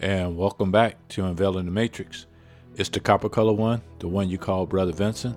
and 0.00 0.34
welcome 0.34 0.70
back 0.70 0.96
to 1.08 1.26
Unveiling 1.26 1.66
the 1.66 1.70
Matrix. 1.70 2.26
It's 2.76 2.88
the 2.88 3.00
copper 3.00 3.28
color 3.28 3.52
one, 3.52 3.82
the 3.98 4.08
one 4.08 4.30
you 4.30 4.38
call 4.38 4.64
Brother 4.64 4.92
Vincent, 4.92 5.36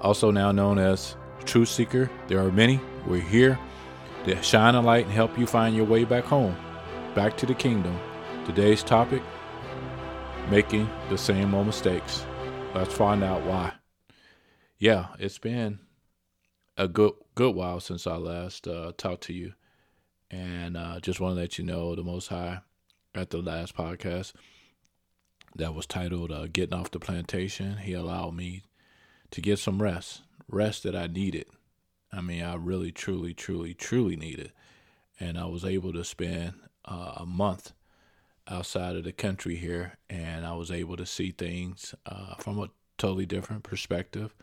also 0.00 0.30
now 0.30 0.52
known 0.52 0.78
as 0.78 1.16
Truth 1.44 1.70
Seeker. 1.70 2.08
There 2.28 2.38
are 2.38 2.52
many. 2.52 2.80
We're 3.04 3.20
here 3.20 3.58
to 4.26 4.40
shine 4.42 4.76
a 4.76 4.80
light 4.80 5.06
and 5.06 5.12
help 5.12 5.36
you 5.36 5.44
find 5.44 5.74
your 5.74 5.86
way 5.86 6.04
back 6.04 6.22
home, 6.22 6.56
back 7.16 7.36
to 7.38 7.46
the 7.46 7.54
kingdom. 7.54 7.98
Today's 8.46 8.84
topic 8.84 9.22
making 10.50 10.88
the 11.08 11.18
same 11.18 11.52
old 11.52 11.66
mistakes. 11.66 12.24
Let's 12.74 12.94
find 12.94 13.24
out 13.24 13.42
why. 13.42 13.72
Yeah, 14.78 15.08
it's 15.18 15.38
been 15.38 15.80
a 16.76 16.86
good 16.86 17.14
good 17.34 17.56
while 17.56 17.80
since 17.80 18.06
I 18.06 18.16
last 18.16 18.68
uh, 18.68 18.92
talked 18.96 19.24
to 19.24 19.32
you, 19.32 19.54
and 20.30 20.76
uh, 20.76 21.00
just 21.00 21.18
want 21.18 21.34
to 21.34 21.40
let 21.40 21.58
you 21.58 21.64
know 21.64 21.96
the 21.96 22.04
Most 22.04 22.28
High 22.28 22.60
at 23.14 23.30
the 23.30 23.38
last 23.38 23.76
podcast 23.76 24.32
that 25.56 25.74
was 25.74 25.86
titled 25.86 26.32
uh, 26.32 26.46
"Getting 26.46 26.78
Off 26.78 26.90
the 26.90 27.00
Plantation." 27.00 27.78
He 27.78 27.92
allowed 27.92 28.34
me 28.34 28.62
to 29.30 29.40
get 29.40 29.58
some 29.58 29.82
rest, 29.82 30.22
rest 30.48 30.82
that 30.82 30.96
I 30.96 31.06
needed. 31.06 31.46
I 32.12 32.20
mean, 32.20 32.42
I 32.42 32.54
really, 32.56 32.90
truly, 32.92 33.34
truly, 33.34 33.74
truly 33.74 34.16
needed, 34.16 34.52
and 35.18 35.38
I 35.38 35.46
was 35.46 35.64
able 35.64 35.92
to 35.92 36.04
spend 36.04 36.54
uh, 36.84 37.14
a 37.16 37.26
month 37.26 37.72
outside 38.48 38.96
of 38.96 39.04
the 39.04 39.12
country 39.12 39.56
here, 39.56 39.98
and 40.08 40.44
I 40.44 40.54
was 40.54 40.70
able 40.70 40.96
to 40.96 41.06
see 41.06 41.30
things 41.30 41.94
uh, 42.06 42.34
from 42.36 42.58
a 42.58 42.70
totally 42.98 43.26
different 43.26 43.62
perspective. 43.62 44.34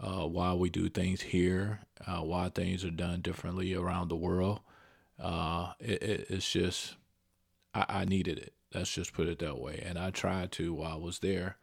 Uh, 0.00 0.26
why 0.26 0.52
we 0.54 0.70
do 0.70 0.88
things 0.88 1.20
here, 1.20 1.80
uh, 2.06 2.20
why 2.20 2.48
things 2.48 2.84
are 2.84 2.90
done 2.90 3.20
differently 3.20 3.74
around 3.74 4.08
the 4.08 4.16
world. 4.16 4.60
Uh, 5.20 5.72
it, 5.80 6.02
it, 6.02 6.26
it's 6.30 6.52
just, 6.52 6.94
I, 7.74 7.84
I, 7.88 8.04
needed 8.04 8.38
it. 8.38 8.54
Let's 8.74 8.92
just 8.92 9.12
put 9.12 9.28
it 9.28 9.38
that 9.40 9.58
way. 9.58 9.82
And 9.84 9.98
I 9.98 10.10
tried 10.10 10.52
to 10.52 10.74
while 10.74 10.92
I 10.92 10.96
was 10.96 11.20
there. 11.20 11.56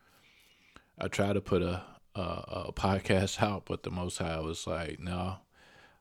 I 1.00 1.08
tried 1.08 1.34
to 1.34 1.42
put 1.42 1.62
a, 1.62 1.84
a, 2.16 2.22
a 2.22 2.74
podcast 2.74 3.42
out, 3.44 3.64
but 3.66 3.84
the 3.84 3.92
Most 3.92 4.18
High 4.18 4.40
was 4.40 4.66
like, 4.66 5.00
"No, 5.00 5.38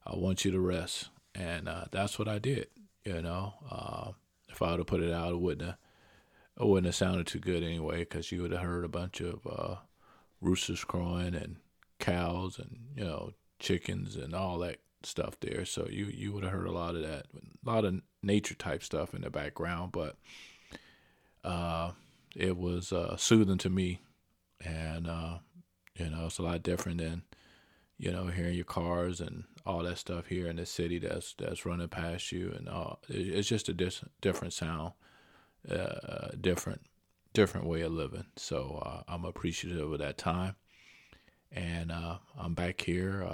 I 0.06 0.16
want 0.16 0.44
you 0.44 0.50
to 0.52 0.60
rest," 0.60 1.10
and 1.34 1.68
uh, 1.68 1.86
that's 1.90 2.18
what 2.18 2.28
I 2.28 2.38
did. 2.38 2.68
You 3.04 3.22
know, 3.22 3.54
uh, 3.70 4.12
if 4.48 4.62
I 4.62 4.70
would 4.70 4.80
have 4.80 4.86
put 4.86 5.02
it 5.02 5.12
out, 5.12 5.32
it 5.32 5.40
wouldn't 5.40 5.68
have, 5.68 5.78
it 6.60 6.66
wouldn't 6.66 6.86
have 6.86 6.94
sounded 6.94 7.26
too 7.26 7.40
good 7.40 7.62
anyway, 7.62 8.00
because 8.00 8.30
you 8.30 8.42
would 8.42 8.52
have 8.52 8.62
heard 8.62 8.84
a 8.84 8.88
bunch 8.88 9.20
of 9.20 9.46
uh, 9.46 9.76
roosters 10.40 10.84
crowing 10.84 11.34
and 11.34 11.56
cows 11.98 12.58
and 12.58 12.76
you 12.96 13.04
know 13.04 13.32
chickens 13.58 14.16
and 14.16 14.34
all 14.34 14.58
that 14.58 14.78
stuff 15.06 15.38
there. 15.40 15.64
So 15.64 15.86
you 15.90 16.06
you 16.06 16.32
would 16.32 16.44
have 16.44 16.52
heard 16.52 16.66
a 16.66 16.72
lot 16.72 16.94
of 16.94 17.02
that, 17.02 17.26
a 17.34 17.70
lot 17.70 17.84
of 17.84 18.00
nature 18.22 18.54
type 18.54 18.82
stuff 18.82 19.14
in 19.14 19.22
the 19.22 19.30
background, 19.30 19.92
but 19.92 20.16
uh, 21.44 21.92
it 22.34 22.56
was 22.56 22.92
uh, 22.92 23.16
soothing 23.16 23.58
to 23.58 23.70
me, 23.70 24.00
and 24.64 25.08
uh, 25.08 25.38
you 25.96 26.10
know 26.10 26.26
it's 26.26 26.38
a 26.38 26.42
lot 26.42 26.62
different 26.62 26.98
than 26.98 27.22
you 27.98 28.10
know 28.10 28.26
hearing 28.26 28.54
your 28.54 28.64
cars 28.64 29.20
and 29.20 29.44
all 29.66 29.82
that 29.82 29.98
stuff 29.98 30.26
here 30.26 30.46
in 30.46 30.56
the 30.56 30.66
city 30.66 30.98
that's 30.98 31.34
that's 31.34 31.66
running 31.66 31.88
past 31.88 32.32
you, 32.32 32.52
and 32.56 32.68
all. 32.68 33.00
it's 33.08 33.48
just 33.48 33.68
a 33.68 33.72
dis- 33.72 34.04
different 34.20 34.52
sound, 34.52 34.92
uh, 35.70 36.28
different 36.40 36.82
different 37.32 37.66
way 37.66 37.80
of 37.80 37.92
living. 37.92 38.26
So 38.36 38.82
uh, 38.84 39.02
I'm 39.08 39.24
appreciative 39.24 39.92
of 39.92 39.98
that 39.98 40.18
time 40.18 40.54
and 41.54 41.92
uh, 41.92 42.18
I'm 42.38 42.54
back 42.54 42.80
here. 42.80 43.26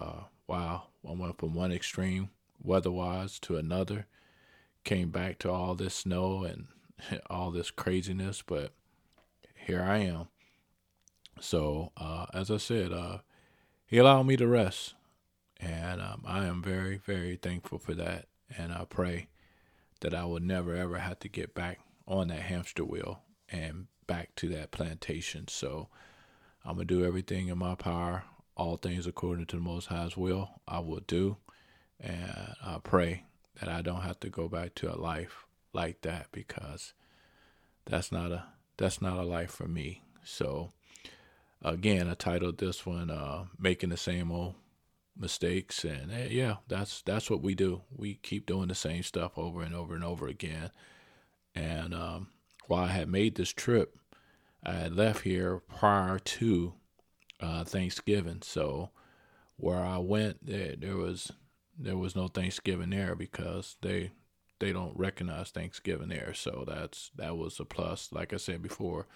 Wow, 0.51 0.89
I 1.09 1.13
went 1.13 1.39
from 1.39 1.55
one 1.55 1.71
extreme 1.71 2.31
weather-wise 2.61 3.39
to 3.39 3.57
another. 3.57 4.09
Came 4.83 5.11
back 5.11 5.39
to 5.39 5.51
all 5.53 5.77
this 5.77 5.95
snow 5.95 6.43
and 6.43 6.67
all 7.31 7.53
this 7.53 7.71
craziness, 7.71 8.43
but 8.45 8.73
here 9.55 9.81
I 9.81 9.99
am. 9.99 10.27
So, 11.41 11.93
uh, 11.97 12.27
as 12.35 12.51
I 12.51 12.57
said, 12.57 12.93
uh, 12.93 13.19
he 13.87 13.99
allowed 13.99 14.25
me 14.25 14.37
to 14.39 14.49
rest, 14.49 14.95
and 15.61 16.01
um, 16.01 16.25
I 16.27 16.47
am 16.47 16.65
very, 16.65 16.97
very 16.97 17.37
thankful 17.37 17.79
for 17.79 17.95
that. 17.95 18.27
And 18.59 18.73
I 18.73 18.87
pray 18.87 19.29
that 20.01 20.15
I 20.15 20.25
will 20.25 20.41
never, 20.41 20.75
ever 20.75 20.99
have 20.99 21.21
to 21.21 21.29
get 21.29 21.55
back 21.55 21.79
on 22.09 22.27
that 22.27 22.43
hamster 22.43 22.85
wheel 22.85 23.21
and 23.49 23.87
back 24.09 24.35
to 24.35 24.49
that 24.49 24.73
plantation. 24.73 25.47
So, 25.47 25.91
I'm 26.65 26.75
going 26.75 26.89
to 26.89 26.95
do 26.97 27.05
everything 27.05 27.47
in 27.47 27.59
my 27.59 27.77
power, 27.77 28.25
all 28.61 28.77
things 28.77 29.07
according 29.07 29.47
to 29.47 29.57
the 29.57 29.63
Most 29.63 29.87
High's 29.87 30.19
will, 30.19 30.61
I 30.69 30.81
will 30.81 31.01
do. 31.07 31.39
And 31.99 32.55
I 32.63 32.79
pray 32.83 33.25
that 33.59 33.71
I 33.71 33.81
don't 33.81 34.03
have 34.03 34.21
to 34.21 34.29
go 34.29 34.49
back 34.49 34.75
to 34.77 34.95
a 34.95 35.01
life 35.01 35.47
like 35.73 36.03
that 36.03 36.27
because 36.31 36.93
that's 37.87 38.13
not 38.13 38.33
a 38.33 38.45
that's 38.77 39.01
not 39.01 39.19
a 39.19 39.23
life 39.23 39.51
for 39.51 39.67
me. 39.67 40.03
So 40.25 40.73
again, 41.63 42.09
I 42.09 42.15
titled 42.15 42.59
this 42.59 42.85
one 42.85 43.11
uh, 43.11 43.45
"Making 43.59 43.91
the 43.91 43.97
Same 43.97 44.31
Old 44.31 44.55
Mistakes," 45.17 45.85
and 45.85 46.13
eh, 46.13 46.29
yeah, 46.31 46.57
that's 46.69 47.01
that's 47.03 47.31
what 47.31 47.43
we 47.43 47.55
do. 47.55 47.83
We 47.95 48.15
keep 48.15 48.45
doing 48.45 48.69
the 48.69 48.75
same 48.75 49.03
stuff 49.03 49.33
over 49.39 49.63
and 49.63 49.75
over 49.75 49.95
and 49.95 50.05
over 50.05 50.29
again. 50.29 50.71
And 51.55 51.95
um, 51.95 52.29
while 52.67 52.85
I 52.85 52.89
had 52.89 53.09
made 53.09 53.35
this 53.37 53.53
trip 53.53 53.97
I 54.63 54.73
had 54.73 54.95
left 54.95 55.23
here 55.23 55.59
prior 55.59 56.19
to 56.19 56.75
uh, 57.41 57.65
Thanksgiving, 57.65 58.43
so 58.43 58.91
where 59.57 59.85
I 59.85 59.99
went, 59.99 60.45
there, 60.47 60.75
there 60.77 60.97
was 60.97 61.33
there 61.79 61.97
was 61.97 62.15
no 62.15 62.29
Thanksgiving 62.29 62.91
there 62.91 63.15
because 63.15 63.77
they 63.81 64.11
they 64.59 64.73
don't 64.73 64.97
recognize 64.97 65.51
Thanksgiving 65.51 66.09
there. 66.09 66.35
So 66.35 66.65
that's 66.67 67.11
that 67.17 67.37
was 67.37 67.59
a 67.59 67.65
plus. 67.65 68.11
Like 68.13 68.33
I 68.33 68.37
said 68.37 68.63
before, 68.63 69.07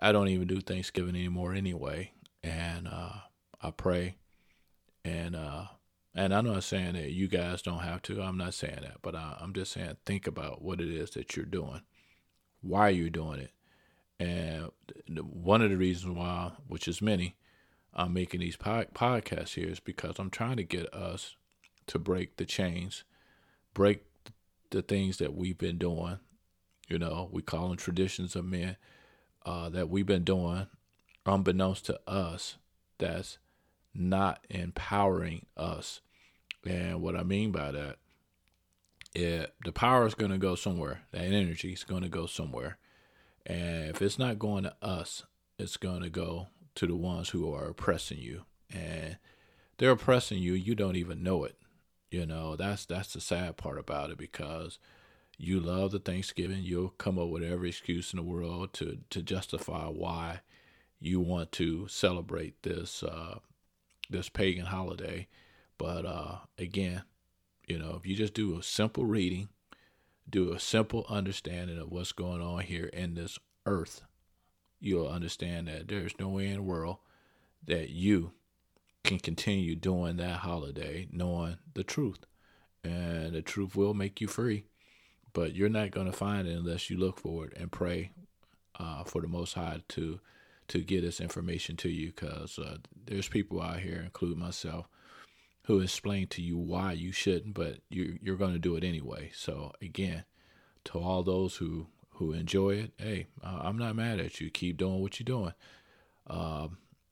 I 0.00 0.12
don't 0.12 0.28
even 0.28 0.46
do 0.46 0.60
Thanksgiving 0.60 1.16
anymore 1.16 1.54
anyway, 1.54 2.12
and 2.42 2.88
uh, 2.88 3.12
I 3.60 3.70
pray, 3.70 4.16
and 5.04 5.36
uh, 5.36 5.64
and 6.14 6.32
I'm 6.32 6.46
not 6.46 6.64
saying 6.64 6.94
that 6.94 7.10
you 7.10 7.28
guys 7.28 7.62
don't 7.62 7.80
have 7.80 8.02
to. 8.02 8.22
I'm 8.22 8.38
not 8.38 8.54
saying 8.54 8.80
that, 8.82 8.98
but 9.02 9.14
I, 9.14 9.36
I'm 9.40 9.52
just 9.52 9.72
saying 9.72 9.96
think 10.06 10.26
about 10.26 10.62
what 10.62 10.80
it 10.80 10.88
is 10.88 11.10
that 11.10 11.36
you're 11.36 11.44
doing, 11.44 11.82
why 12.62 12.90
you're 12.90 13.10
doing 13.10 13.40
it, 13.40 13.50
and 14.18 14.70
one 15.06 15.62
of 15.62 15.70
the 15.70 15.76
reasons 15.76 16.16
why, 16.16 16.52
which 16.68 16.86
is 16.86 17.02
many, 17.02 17.36
I'm 17.92 18.12
making 18.12 18.40
these 18.40 18.56
podcasts 18.56 19.54
here 19.54 19.68
is 19.68 19.80
because 19.80 20.18
I'm 20.18 20.30
trying 20.30 20.56
to 20.56 20.64
get 20.64 20.92
us 20.92 21.36
to 21.86 21.98
break 21.98 22.36
the 22.36 22.44
chains, 22.44 23.04
break 23.72 24.02
the 24.70 24.82
things 24.82 25.18
that 25.18 25.34
we've 25.34 25.58
been 25.58 25.78
doing. 25.78 26.18
You 26.88 26.98
know, 26.98 27.28
we 27.32 27.42
call 27.42 27.68
them 27.68 27.76
traditions 27.76 28.36
of 28.36 28.44
men 28.44 28.76
uh, 29.46 29.68
that 29.70 29.88
we've 29.88 30.06
been 30.06 30.24
doing, 30.24 30.66
unbeknownst 31.26 31.86
to 31.86 32.00
us, 32.08 32.56
that's 32.98 33.38
not 33.94 34.44
empowering 34.50 35.46
us. 35.56 36.00
And 36.66 37.00
what 37.00 37.16
I 37.16 37.22
mean 37.22 37.52
by 37.52 37.70
that, 37.70 37.96
it, 39.14 39.54
the 39.64 39.72
power 39.72 40.06
is 40.06 40.14
going 40.14 40.32
to 40.32 40.38
go 40.38 40.54
somewhere. 40.54 41.02
That 41.12 41.24
energy 41.24 41.72
is 41.72 41.84
going 41.84 42.02
to 42.02 42.08
go 42.08 42.26
somewhere. 42.26 42.78
And 43.46 43.90
if 43.90 44.00
it's 44.00 44.18
not 44.18 44.38
going 44.38 44.64
to 44.64 44.74
us, 44.82 45.24
it's 45.58 45.76
going 45.76 46.02
to 46.02 46.10
go 46.10 46.48
to 46.76 46.86
the 46.86 46.96
ones 46.96 47.30
who 47.30 47.52
are 47.52 47.66
oppressing 47.66 48.18
you. 48.18 48.44
And 48.72 49.18
they're 49.78 49.90
oppressing 49.90 50.38
you, 50.38 50.54
you 50.54 50.74
don't 50.74 50.96
even 50.96 51.22
know 51.22 51.44
it. 51.44 51.56
You 52.10 52.26
know, 52.26 52.54
that's 52.56 52.86
that's 52.86 53.12
the 53.12 53.20
sad 53.20 53.56
part 53.56 53.78
about 53.78 54.10
it 54.10 54.18
because 54.18 54.78
you 55.36 55.58
love 55.58 55.90
the 55.90 55.98
Thanksgiving, 55.98 56.62
you'll 56.62 56.90
come 56.90 57.18
up 57.18 57.28
with 57.28 57.42
every 57.42 57.70
excuse 57.70 58.12
in 58.12 58.18
the 58.18 58.22
world 58.22 58.72
to 58.74 58.98
to 59.10 59.20
justify 59.20 59.86
why 59.86 60.40
you 61.00 61.20
want 61.20 61.50
to 61.52 61.88
celebrate 61.88 62.62
this 62.62 63.02
uh, 63.02 63.38
this 64.08 64.28
pagan 64.28 64.66
holiday. 64.66 65.26
But 65.76 66.06
uh, 66.06 66.36
again, 66.56 67.02
you 67.66 67.78
know, 67.78 67.96
if 67.98 68.06
you 68.06 68.14
just 68.14 68.34
do 68.34 68.56
a 68.56 68.62
simple 68.62 69.04
reading 69.04 69.48
do 70.28 70.52
a 70.52 70.60
simple 70.60 71.04
understanding 71.08 71.78
of 71.78 71.90
what's 71.90 72.12
going 72.12 72.40
on 72.40 72.60
here 72.60 72.86
in 72.86 73.14
this 73.14 73.38
earth, 73.66 74.02
you'll 74.80 75.08
understand 75.08 75.68
that 75.68 75.88
there's 75.88 76.18
no 76.18 76.28
way 76.28 76.48
in 76.48 76.56
the 76.56 76.62
world 76.62 76.98
that 77.66 77.90
you 77.90 78.32
can 79.02 79.18
continue 79.18 79.74
doing 79.74 80.16
that 80.16 80.38
holiday 80.38 81.06
knowing 81.12 81.58
the 81.74 81.84
truth. 81.84 82.26
And 82.82 83.32
the 83.32 83.42
truth 83.42 83.76
will 83.76 83.94
make 83.94 84.20
you 84.20 84.26
free, 84.26 84.64
but 85.32 85.54
you're 85.54 85.68
not 85.68 85.90
going 85.90 86.06
to 86.06 86.12
find 86.12 86.46
it 86.46 86.56
unless 86.56 86.90
you 86.90 86.98
look 86.98 87.18
for 87.18 87.46
it 87.46 87.54
and 87.56 87.72
pray 87.72 88.10
uh, 88.78 89.04
for 89.04 89.22
the 89.22 89.28
Most 89.28 89.54
High 89.54 89.80
to 89.90 90.20
to 90.66 90.80
get 90.80 91.02
this 91.02 91.20
information 91.20 91.76
to 91.76 91.90
you. 91.90 92.12
Because 92.14 92.58
uh, 92.58 92.78
there's 93.06 93.28
people 93.28 93.60
out 93.60 93.80
here, 93.80 94.00
including 94.04 94.38
myself, 94.38 94.86
who 95.64 95.80
explain 95.80 96.26
to 96.28 96.42
you 96.42 96.56
why 96.56 96.92
you 96.92 97.12
shouldn't, 97.12 97.54
but 97.54 97.78
you 97.88 98.18
you're 98.22 98.36
going 98.36 98.52
to 98.52 98.58
do 98.58 98.76
it 98.76 98.84
anyway. 98.84 99.30
So 99.34 99.72
again, 99.80 100.24
to 100.84 100.98
all 100.98 101.22
those 101.22 101.56
who 101.56 101.88
who 102.12 102.32
enjoy 102.32 102.70
it, 102.76 102.92
hey, 102.96 103.26
uh, 103.42 103.60
I'm 103.62 103.78
not 103.78 103.96
mad 103.96 104.20
at 104.20 104.40
you. 104.40 104.50
Keep 104.50 104.78
doing 104.78 105.00
what 105.00 105.18
you're 105.18 105.24
doing. 105.24 105.54
Uh, 106.26 106.68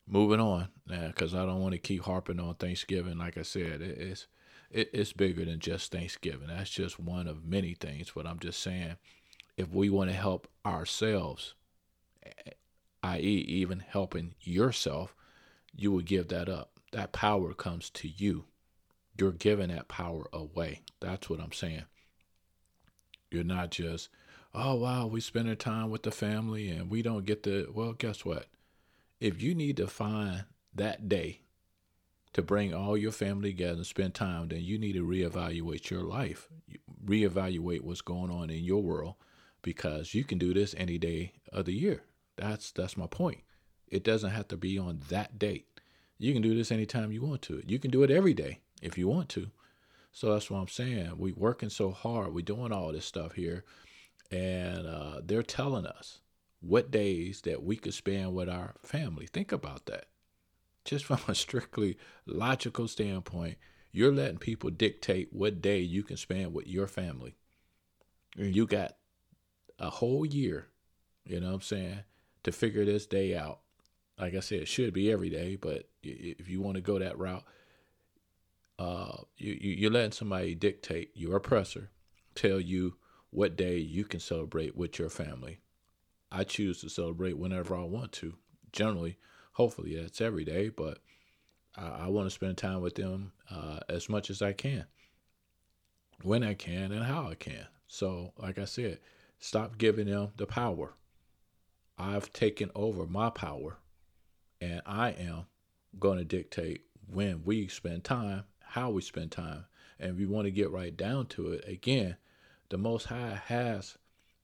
moving 0.07 0.41
on, 0.41 0.69
because 0.87 1.35
I 1.35 1.45
don't 1.45 1.61
want 1.61 1.73
to 1.73 1.79
keep 1.79 2.03
harping 2.03 2.41
on 2.41 2.55
Thanksgiving. 2.55 3.19
Like 3.19 3.37
I 3.39 3.43
said, 3.43 3.81
it, 3.81 3.99
it's 3.99 4.27
it, 4.71 4.91
it's 4.93 5.13
bigger 5.13 5.45
than 5.45 5.59
just 5.59 5.93
Thanksgiving. 5.93 6.49
That's 6.49 6.71
just 6.71 6.99
one 6.99 7.27
of 7.29 7.45
many 7.45 7.75
things. 7.75 8.13
But 8.15 8.27
I'm 8.27 8.39
just 8.39 8.61
saying, 8.61 8.97
if 9.57 9.71
we 9.71 9.91
want 9.91 10.11
to 10.11 10.17
help 10.17 10.49
ourselves, 10.65 11.55
i.e., 13.03 13.21
even 13.21 13.81
helping 13.81 14.35
yourself, 14.41 15.15
you 15.75 15.91
will 15.91 16.01
give 16.01 16.29
that 16.29 16.49
up. 16.49 16.72
That 16.93 17.13
power 17.13 17.53
comes 17.55 17.91
to 17.91 18.09
you. 18.09 18.45
You're 19.19 19.33
giving 19.33 19.69
that 19.69 19.89
power 19.89 20.27
away. 20.33 20.83
That's 21.01 21.29
what 21.29 21.41
I'm 21.41 21.53
saying. 21.53 21.85
You're 23.31 23.45
not 23.45 23.71
just, 23.71 24.09
oh, 24.55 24.75
wow, 24.75 25.07
we 25.07 25.21
spend 25.21 25.45
spending 25.45 25.57
time 25.57 25.91
with 25.91 26.03
the 26.03 26.11
family 26.11 26.69
and 26.69 26.91
we 26.91 27.03
don't 27.03 27.25
get 27.25 27.43
the, 27.43 27.69
well, 27.73 27.93
guess 27.93 28.25
what? 28.25 28.47
If 29.21 29.43
you 29.43 29.55
need 29.55 29.77
to 29.79 29.87
find 29.87 30.45
that 30.75 31.09
day 31.09 31.41
to 32.33 32.43
bring 32.43 32.75
all 32.75 32.97
your 32.97 33.13
family 33.13 33.51
together 33.51 33.77
and 33.77 33.87
spend 33.87 34.15
time, 34.15 34.49
then 34.49 34.61
you 34.61 34.79
need 34.79 34.95
to 34.95 35.07
reevaluate 35.07 35.91
your 35.91 36.03
life, 36.03 36.49
reevaluate 37.05 37.83
what's 37.83 38.01
going 38.01 38.31
on 38.31 38.51
in 38.51 38.65
your 38.65 38.83
world, 38.83 39.15
because 39.63 40.15
you 40.15 40.25
can 40.25 40.39
do 40.39 40.53
this 40.53 40.75
any 40.77 40.99
day 40.99 41.33
of 41.53 41.67
the 41.67 41.75
year. 41.75 42.03
That's 42.37 42.73
that's 42.73 42.97
my 42.97 43.07
point. 43.07 43.41
It 43.87 44.03
doesn't 44.03 44.31
have 44.31 44.49
to 44.49 44.57
be 44.57 44.79
on 44.79 45.01
that 45.11 45.39
date. 45.39 45.67
You 46.19 46.33
can 46.33 46.43
do 46.43 46.55
this 46.55 46.71
anytime 46.71 47.13
you 47.13 47.23
want 47.23 47.43
to. 47.43 47.63
You 47.67 47.79
can 47.79 47.91
do 47.91 48.03
it 48.03 48.11
every 48.11 48.35
day 48.35 48.61
if 48.81 48.97
you 48.97 49.09
want 49.09 49.29
to. 49.31 49.51
So 50.13 50.33
that's 50.33 50.51
what 50.51 50.59
I'm 50.59 50.69
saying. 50.69 51.13
We 51.17 51.33
working 51.33 51.71
so 51.71 51.91
hard. 51.91 52.35
We 52.35 52.43
doing 52.43 52.73
all 52.73 52.93
this 52.93 53.07
stuff 53.07 53.33
here, 53.33 53.65
and 54.31 54.87
uh, 54.87 55.21
they're 55.25 55.43
telling 55.43 55.87
us 55.87 56.21
what 56.61 56.91
days 56.91 57.41
that 57.43 57.63
we 57.63 57.77
could 57.77 57.95
spend 57.95 58.35
with 58.35 58.49
our 58.49 58.75
family. 58.85 59.27
Think 59.27 59.53
about 59.53 59.87
that 59.87 60.07
just 60.85 61.05
from 61.07 61.21
a 61.29 61.35
strictly 61.35 61.99
logical 62.27 62.89
standpoint, 62.89 63.57
you're 63.93 64.13
letting 64.13 64.39
people 64.39 64.71
dictate 64.71 65.33
what 65.33 65.61
day 65.61 65.81
you 65.81 66.03
can 66.03 66.17
spend 66.17 66.55
with 66.55 66.67
your 66.67 66.87
family. 66.87 67.35
And 68.39 68.55
you 68.57 68.67
got 68.67 68.97
a 69.79 69.91
whole 69.91 70.25
year, 70.25 70.69
you 71.25 71.41
know 71.41 71.49
what 71.49 71.55
I'm 71.55 71.61
saying, 71.61 72.01
to 72.45 72.53
figure 72.53 72.85
this 72.85 73.07
day 73.07 73.37
out. 73.37 73.61
Like 74.19 74.35
I 74.35 74.41
said, 74.41 74.61
it 74.61 74.69
should 74.69 74.93
be 74.93 75.11
every 75.11 75.31
day, 75.31 75.57
but 75.57 75.89
if 76.03 76.49
you 76.49 76.61
want 76.61 76.77
to 76.77 76.83
go 76.83 76.99
that 76.99 77.19
route, 77.19 77.45
uh, 78.79 79.17
you, 79.37 79.53
you, 79.53 79.89
are 79.89 79.93
letting 79.93 80.13
somebody 80.13 80.55
dictate, 80.55 81.11
your 81.15 81.37
oppressor, 81.37 81.91
tell 82.35 82.61
you 82.61 82.97
what 83.31 83.57
day 83.57 83.79
you 83.79 84.05
can 84.05 84.21
celebrate 84.21 84.77
with 84.77 84.99
your 84.99 85.09
family. 85.09 85.61
I 86.31 86.45
choose 86.45 86.81
to 86.81 86.89
celebrate 86.89 87.39
whenever 87.39 87.77
I 87.77 87.85
want 87.85 88.13
to. 88.13 88.35
Generally, 88.73 89.19
hopefully 89.53 89.97
that's 89.97 90.21
every 90.21 90.45
day, 90.45 90.69
but 90.69 90.99
I, 91.77 92.05
I 92.05 92.07
want 92.09 92.27
to 92.27 92.31
spend 92.31 92.59
time 92.59 92.81
with 92.81 92.95
them 92.95 93.33
uh, 93.51 93.81
as 93.89 94.09
much 94.09 94.31
as 94.31 94.43
I 94.43 94.53
can, 94.53 94.87
when 96.23 96.43
I 96.43 96.55
can, 96.55 96.93
and 96.93 97.05
how 97.05 97.29
I 97.29 97.35
can. 97.35 97.67
So, 97.87 98.33
like 98.39 98.59
I 98.59 98.65
said, 98.65 98.99
stop 99.39 99.79
giving 99.79 100.07
them 100.07 100.33
the 100.37 100.47
power. 100.47 100.95
I've 101.99 102.33
taken 102.33 102.71
over 102.75 103.07
my 103.07 103.31
power, 103.31 103.79
and 104.63 104.81
I 104.87 105.11
am 105.11 105.47
going 105.99 106.19
to 106.19 106.25
dictate 106.25 106.85
when 107.13 107.43
we 107.45 107.67
spend 107.67 108.05
time, 108.05 108.45
how 108.61 108.91
we 108.91 109.03
spend 109.03 109.33
time. 109.33 109.65
And 109.99 110.17
we 110.17 110.25
want 110.25 110.45
to 110.45 110.53
get 110.53 110.71
right 110.71 110.97
down 110.97 111.27
to 111.27 111.49
it, 111.49 111.65
again, 111.67 112.17
the 112.69 112.79
Most 112.79 113.07
High 113.07 113.41
has 113.47 113.99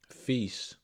feasts, 0.09 0.75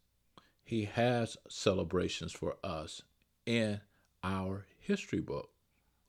He 0.64 0.84
has 0.84 1.36
celebrations 1.48 2.32
for 2.32 2.56
us 2.62 3.02
in 3.44 3.80
our 4.22 4.66
history 4.78 5.20
book. 5.20 5.50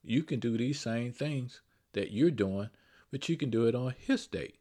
You 0.04 0.22
can 0.22 0.40
do 0.40 0.56
these 0.56 0.80
same 0.80 1.12
things 1.12 1.62
that 1.94 2.12
you're 2.12 2.30
doing, 2.30 2.70
but 3.10 3.28
you 3.28 3.38
can 3.38 3.50
do 3.50 3.66
it 3.66 3.74
on 3.74 3.96
his 3.98 4.28
date. 4.28 4.60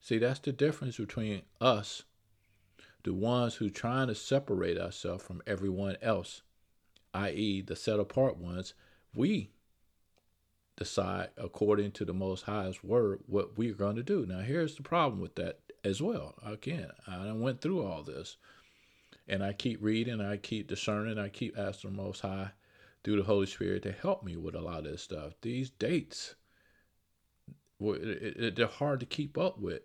See, 0.00 0.18
that's 0.18 0.40
the 0.40 0.52
difference 0.52 0.98
between 0.98 1.42
us, 1.60 2.02
the 3.04 3.14
ones 3.14 3.54
who 3.54 3.70
trying 3.70 4.08
to 4.08 4.14
separate 4.14 4.78
ourselves 4.78 5.24
from 5.24 5.42
everyone 5.46 5.96
else, 6.02 6.42
i.e., 7.14 7.62
the 7.62 7.76
set 7.76 8.00
apart 8.00 8.36
ones. 8.36 8.74
We 9.14 9.50
decide 10.76 11.28
according 11.36 11.92
to 11.92 12.04
the 12.04 12.14
Most 12.14 12.42
High's 12.42 12.82
word 12.82 13.20
what 13.26 13.58
we're 13.58 13.74
going 13.74 13.96
to 13.96 14.02
do. 14.02 14.24
Now, 14.26 14.40
here's 14.40 14.76
the 14.76 14.82
problem 14.82 15.20
with 15.20 15.34
that 15.34 15.60
as 15.84 16.00
well. 16.00 16.34
Again, 16.44 16.88
I 17.06 17.30
went 17.32 17.60
through 17.60 17.84
all 17.84 18.02
this, 18.02 18.36
and 19.28 19.44
I 19.44 19.52
keep 19.52 19.82
reading, 19.82 20.20
I 20.20 20.38
keep 20.38 20.68
discerning, 20.68 21.18
I 21.18 21.28
keep 21.28 21.58
asking 21.58 21.90
the 21.90 21.96
Most 21.96 22.20
High 22.20 22.52
through 23.04 23.16
the 23.16 23.24
Holy 23.24 23.46
Spirit 23.46 23.82
to 23.82 23.92
help 23.92 24.22
me 24.22 24.36
with 24.36 24.54
a 24.54 24.60
lot 24.60 24.78
of 24.78 24.84
this 24.84 25.02
stuff. 25.02 25.34
These 25.42 25.70
dates, 25.70 26.36
they're 27.80 28.66
hard 28.66 29.00
to 29.00 29.06
keep 29.06 29.36
up 29.36 29.58
with 29.58 29.82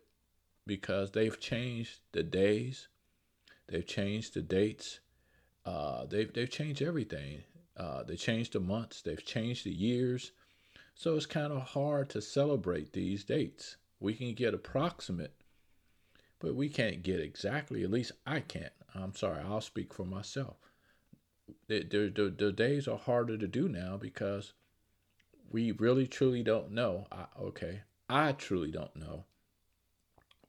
because 0.66 1.12
they've 1.12 1.40
changed 1.40 2.00
the 2.12 2.24
days, 2.24 2.88
they've 3.68 3.86
changed 3.86 4.36
the 4.36 4.42
dates, 4.42 5.00
uh, 5.68 6.06
they've 6.06 6.32
they've 6.34 6.50
changed 6.50 6.82
everything. 6.82 7.44
Uh, 7.76 8.04
they 8.04 8.16
changed 8.16 8.54
the 8.54 8.60
months, 8.60 9.02
they've 9.02 9.24
changed 9.24 9.64
the 9.66 9.72
years, 9.72 10.32
so 10.96 11.16
it's 11.16 11.28
kind 11.28 11.54
of 11.54 11.62
hard 11.62 12.10
to 12.10 12.22
celebrate 12.22 12.94
these 12.94 13.24
dates. 13.24 13.78
We 14.00 14.16
can 14.16 14.34
get 14.34 14.56
approximate, 14.56 15.34
but 16.40 16.56
we 16.56 16.70
can't 16.70 17.04
get 17.04 17.20
exactly. 17.20 17.84
At 17.84 17.92
least 17.92 18.14
I 18.26 18.40
can't. 18.40 18.74
I'm 18.96 19.14
sorry. 19.14 19.44
I'll 19.44 19.62
speak 19.62 19.94
for 19.94 20.06
myself 20.06 20.58
the, 21.68 21.84
the, 21.84 22.34
the, 22.38 22.52
days 22.52 22.88
are 22.88 22.98
harder 22.98 23.38
to 23.38 23.48
do 23.48 23.68
now 23.68 23.98
because 23.98 24.54
we 25.52 25.72
really 25.72 26.08
truly 26.08 26.44
don't 26.44 26.72
know. 26.72 27.08
I, 27.12 27.26
okay, 27.42 27.82
I 28.10 28.34
truly 28.34 28.72
don't 28.72 28.96
know 28.96 29.26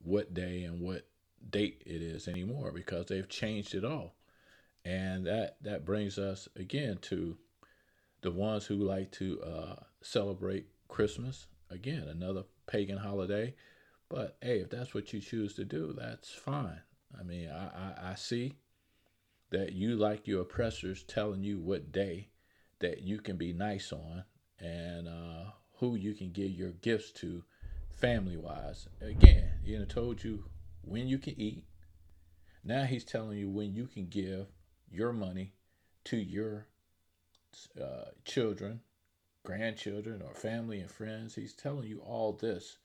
what 0.03 0.35
day 0.35 0.65
and 0.65 0.81
what 0.81 1.07
date 1.51 1.83
it 1.87 2.03
is 2.03 2.29
anymore 2.29 2.73
because 2.73 3.07
they've 3.07 3.29
changed 3.29 3.75
it 3.75 3.85
all. 3.85 4.15
And 4.89 5.27
that, 5.27 5.59
that 5.61 5.85
brings 5.85 6.19
us 6.19 6.49
again 6.57 6.97
to 7.03 7.37
the 8.23 8.31
ones 8.31 8.65
who 8.65 8.77
like 8.77 9.13
to 9.13 9.39
uh, 9.43 9.75
celebrate 10.01 10.67
Christmas. 10.89 11.47
Again, 11.69 12.05
another 12.09 12.45
pagan 12.67 12.97
holiday. 12.97 13.55
But 14.09 14.39
hey, 14.41 14.61
if 14.61 14.71
that's 14.71 14.95
what 14.95 15.13
you 15.13 15.21
choose 15.21 15.53
to 15.57 15.67
do, 15.67 15.95
that's 15.95 16.33
fine. 16.33 16.81
I 17.19 17.23
mean, 17.23 17.51
I, 17.51 17.67
I, 17.67 18.13
I 18.13 18.15
see 18.15 18.55
that 19.51 19.75
you 19.75 19.97
like 19.97 20.27
your 20.27 20.41
oppressors 20.41 21.03
telling 21.03 21.43
you 21.43 21.59
what 21.59 21.93
day 21.93 22.31
that 22.79 23.03
you 23.03 23.19
can 23.19 23.37
be 23.37 23.53
nice 23.53 23.93
on 23.93 24.25
and 24.59 25.07
uh, 25.07 25.51
who 25.81 25.97
you 25.97 26.15
can 26.15 26.31
give 26.31 26.53
your 26.53 26.73
gifts 26.73 27.13
to 27.13 27.45
family 27.91 28.39
wise. 28.39 28.89
Again, 29.03 29.51
he 29.63 29.77
told 29.85 30.25
you 30.25 30.45
when 30.81 31.09
you 31.09 31.19
can 31.19 31.39
eat. 31.39 31.67
Now 32.65 32.85
he's 32.85 33.05
telling 33.05 33.37
you 33.37 33.51
when 33.51 33.75
you 33.75 33.87
can 33.87 34.07
give 34.07 34.47
your 34.91 35.13
money 35.13 35.53
to 36.05 36.17
your 36.17 36.67
uh, 37.81 38.11
children, 38.25 38.81
grandchildren, 39.45 40.23
or 40.23 40.35
family 40.35 40.81
and 40.81 40.91
friends. 40.91 41.35
He's 41.35 41.55
telling 41.55 41.89
you 41.89 42.01
all 42.01 42.33
this. 42.33 42.79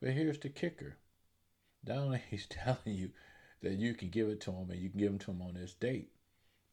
But 0.00 0.10
here's 0.10 0.38
the 0.38 0.48
kicker. 0.48 0.96
Not 1.86 1.98
only 1.98 2.22
he's 2.30 2.46
telling 2.46 2.78
you 2.86 3.10
that 3.62 3.74
you 3.74 3.94
can 3.94 4.08
give 4.08 4.28
it 4.28 4.40
to 4.42 4.50
them 4.50 4.70
and 4.70 4.80
you 4.80 4.88
can 4.88 4.98
give 4.98 5.10
them 5.10 5.18
to 5.18 5.26
them 5.26 5.42
on 5.42 5.54
this 5.54 5.74
date. 5.74 6.10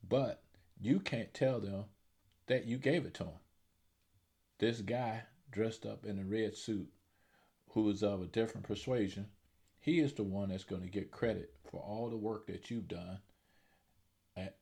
But 0.08 0.42
you 0.80 1.00
can't 1.00 1.34
tell 1.34 1.60
them 1.60 1.86
that 2.48 2.66
you 2.66 2.78
gave 2.78 3.06
it 3.06 3.14
to 3.16 3.24
them. 3.24 3.40
This 4.60 4.82
guy 4.82 5.24
dressed 5.52 5.86
up 5.86 6.06
in 6.06 6.20
a 6.20 6.24
red 6.24 6.56
suit 6.56 6.88
who 7.70 7.90
is 7.90 8.04
of 8.04 8.22
a 8.22 8.28
different 8.28 8.66
persuasion, 8.66 9.28
he 9.80 10.00
is 10.00 10.14
the 10.14 10.24
one 10.24 10.50
that's 10.50 10.64
going 10.64 10.82
to 10.82 10.88
get 10.88 11.12
credit 11.12 11.54
for 11.70 11.80
all 11.82 12.10
the 12.10 12.18
work 12.18 12.48
that 12.48 12.72
you've 12.72 12.88
done 12.88 13.20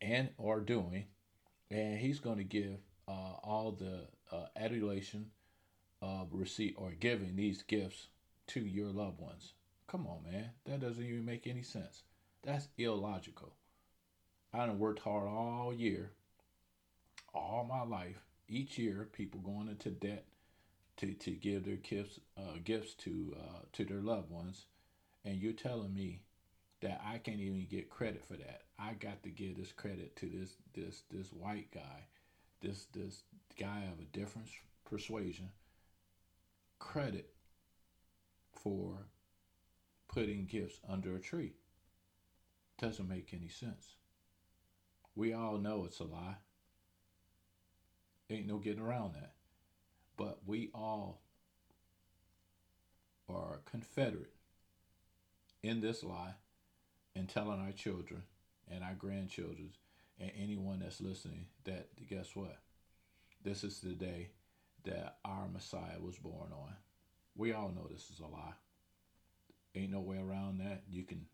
and 0.01 0.29
are 0.43 0.59
doing, 0.59 1.05
and 1.69 1.99
he's 1.99 2.19
going 2.19 2.37
to 2.37 2.43
give 2.43 2.77
uh, 3.07 3.35
all 3.43 3.71
the 3.71 4.07
uh, 4.35 4.45
adulation 4.55 5.27
of 6.01 6.27
receipt 6.31 6.75
or 6.77 6.91
giving 6.91 7.35
these 7.35 7.63
gifts 7.63 8.07
to 8.47 8.59
your 8.59 8.89
loved 8.89 9.19
ones. 9.19 9.53
Come 9.87 10.07
on, 10.07 10.23
man, 10.29 10.49
that 10.65 10.79
doesn't 10.81 11.03
even 11.03 11.25
make 11.25 11.47
any 11.47 11.61
sense. 11.61 12.03
That's 12.43 12.67
illogical. 12.77 13.53
I 14.53 14.65
done 14.65 14.79
worked 14.79 14.99
hard 14.99 15.27
all 15.27 15.73
year, 15.73 16.11
all 17.33 17.65
my 17.67 17.83
life. 17.83 18.15
Each 18.47 18.77
year, 18.77 19.09
people 19.11 19.39
going 19.41 19.67
into 19.67 19.89
debt 19.89 20.25
to, 20.97 21.13
to 21.13 21.31
give 21.31 21.65
their 21.65 21.75
gifts 21.75 22.19
uh, 22.37 22.59
gifts 22.63 22.93
to 22.93 23.35
uh, 23.37 23.59
to 23.73 23.83
their 23.83 24.01
loved 24.01 24.29
ones, 24.29 24.65
and 25.25 25.41
you're 25.41 25.53
telling 25.53 25.93
me 25.93 26.21
that 26.85 27.01
I 27.03 27.17
can't 27.17 27.39
even 27.39 27.65
get 27.67 27.89
credit 27.89 28.23
for 28.23 28.35
that. 28.35 28.61
I 28.77 28.93
got 28.93 29.23
to 29.23 29.29
give 29.29 29.57
this 29.57 29.71
credit 29.71 30.15
to 30.17 30.27
this 30.27 30.57
this 30.75 31.01
this 31.09 31.33
white 31.33 31.71
guy, 31.73 32.05
this 32.61 32.85
this 32.93 33.23
guy 33.59 33.89
of 33.91 33.99
a 33.99 34.17
different 34.17 34.47
persuasion. 34.87 35.49
Credit 36.77 37.27
for 38.53 39.07
putting 40.07 40.45
gifts 40.45 40.79
under 40.87 41.15
a 41.15 41.19
tree. 41.19 41.53
Doesn't 42.79 43.09
make 43.09 43.33
any 43.33 43.47
sense. 43.47 43.95
We 45.15 45.33
all 45.33 45.57
know 45.57 45.85
it's 45.85 46.01
a 46.01 46.03
lie. 46.03 46.35
Ain't 48.29 48.45
no 48.47 48.59
getting 48.59 48.83
around 48.83 49.15
that. 49.15 49.33
But 50.17 50.41
we 50.45 50.69
all 50.75 51.23
are 53.27 53.61
confederate 53.65 54.33
in 55.63 55.81
this 55.81 56.03
lie 56.03 56.35
and 57.15 57.29
telling 57.29 57.59
our 57.59 57.71
children 57.71 58.23
and 58.69 58.83
our 58.83 58.93
grandchildren 58.93 59.71
and 60.19 60.31
anyone 60.37 60.79
that's 60.79 61.01
listening 61.01 61.45
that 61.65 61.87
guess 62.09 62.35
what? 62.35 62.57
This 63.43 63.63
is 63.63 63.79
the 63.79 63.93
day 63.93 64.29
that 64.85 65.17
our 65.23 65.47
Messiah 65.51 65.99
was 65.99 66.17
born 66.17 66.51
on. 66.51 66.73
We 67.35 67.53
all 67.53 67.69
know 67.69 67.87
this 67.89 68.09
is 68.09 68.19
a 68.19 68.27
lie. 68.27 68.53
Ain't 69.75 69.91
no 69.91 69.99
way 69.99 70.17
around 70.17 70.59
that. 70.59 70.83
You 70.89 71.03
can 71.03 71.25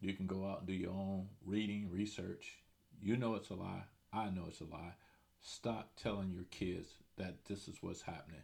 you 0.00 0.14
can 0.14 0.26
go 0.26 0.46
out 0.46 0.60
and 0.60 0.66
do 0.66 0.72
your 0.72 0.92
own 0.92 1.28
reading, 1.44 1.90
research. 1.90 2.58
You 3.02 3.16
know 3.16 3.34
it's 3.34 3.50
a 3.50 3.54
lie. 3.54 3.84
I 4.12 4.30
know 4.30 4.44
it's 4.48 4.60
a 4.60 4.64
lie. 4.64 4.94
Stop 5.42 5.92
telling 6.00 6.30
your 6.30 6.44
kids 6.50 6.88
that 7.16 7.44
this 7.46 7.68
is 7.68 7.76
what's 7.82 8.02
happening 8.02 8.42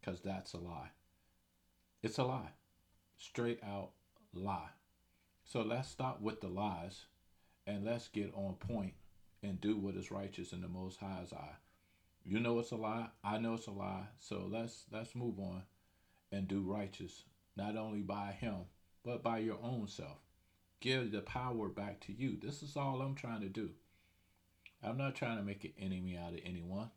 because 0.00 0.20
that's 0.20 0.54
a 0.54 0.58
lie. 0.58 0.90
It's 2.02 2.18
a 2.18 2.24
lie. 2.24 2.52
Straight 3.16 3.60
out 3.62 3.90
lie. 4.32 4.70
So 5.44 5.62
let's 5.62 5.88
stop 5.88 6.20
with 6.20 6.40
the 6.40 6.48
lies 6.48 7.06
and 7.66 7.84
let's 7.84 8.08
get 8.08 8.32
on 8.34 8.54
point 8.54 8.94
and 9.42 9.60
do 9.60 9.76
what 9.76 9.94
is 9.94 10.10
righteous 10.10 10.52
in 10.52 10.62
the 10.62 10.68
most 10.68 10.98
high's 10.98 11.32
eye. 11.32 11.56
You 12.24 12.40
know 12.40 12.58
it's 12.58 12.70
a 12.70 12.76
lie, 12.76 13.08
I 13.22 13.38
know 13.38 13.54
it's 13.54 13.66
a 13.66 13.70
lie. 13.70 14.08
So 14.18 14.48
let's 14.50 14.86
let's 14.90 15.14
move 15.14 15.38
on 15.38 15.62
and 16.32 16.48
do 16.48 16.62
righteous, 16.62 17.24
not 17.56 17.76
only 17.76 18.00
by 18.00 18.32
him, 18.32 18.64
but 19.04 19.22
by 19.22 19.38
your 19.38 19.58
own 19.62 19.86
self. 19.86 20.18
Give 20.80 21.12
the 21.12 21.20
power 21.20 21.68
back 21.68 22.00
to 22.06 22.12
you. 22.12 22.38
This 22.40 22.62
is 22.62 22.76
all 22.76 23.02
I'm 23.02 23.14
trying 23.14 23.42
to 23.42 23.48
do. 23.48 23.70
I'm 24.82 24.98
not 24.98 25.14
trying 25.14 25.36
to 25.36 25.42
make 25.42 25.64
an 25.64 25.72
enemy 25.78 26.16
out 26.16 26.32
of 26.32 26.40
anyone. 26.44 26.90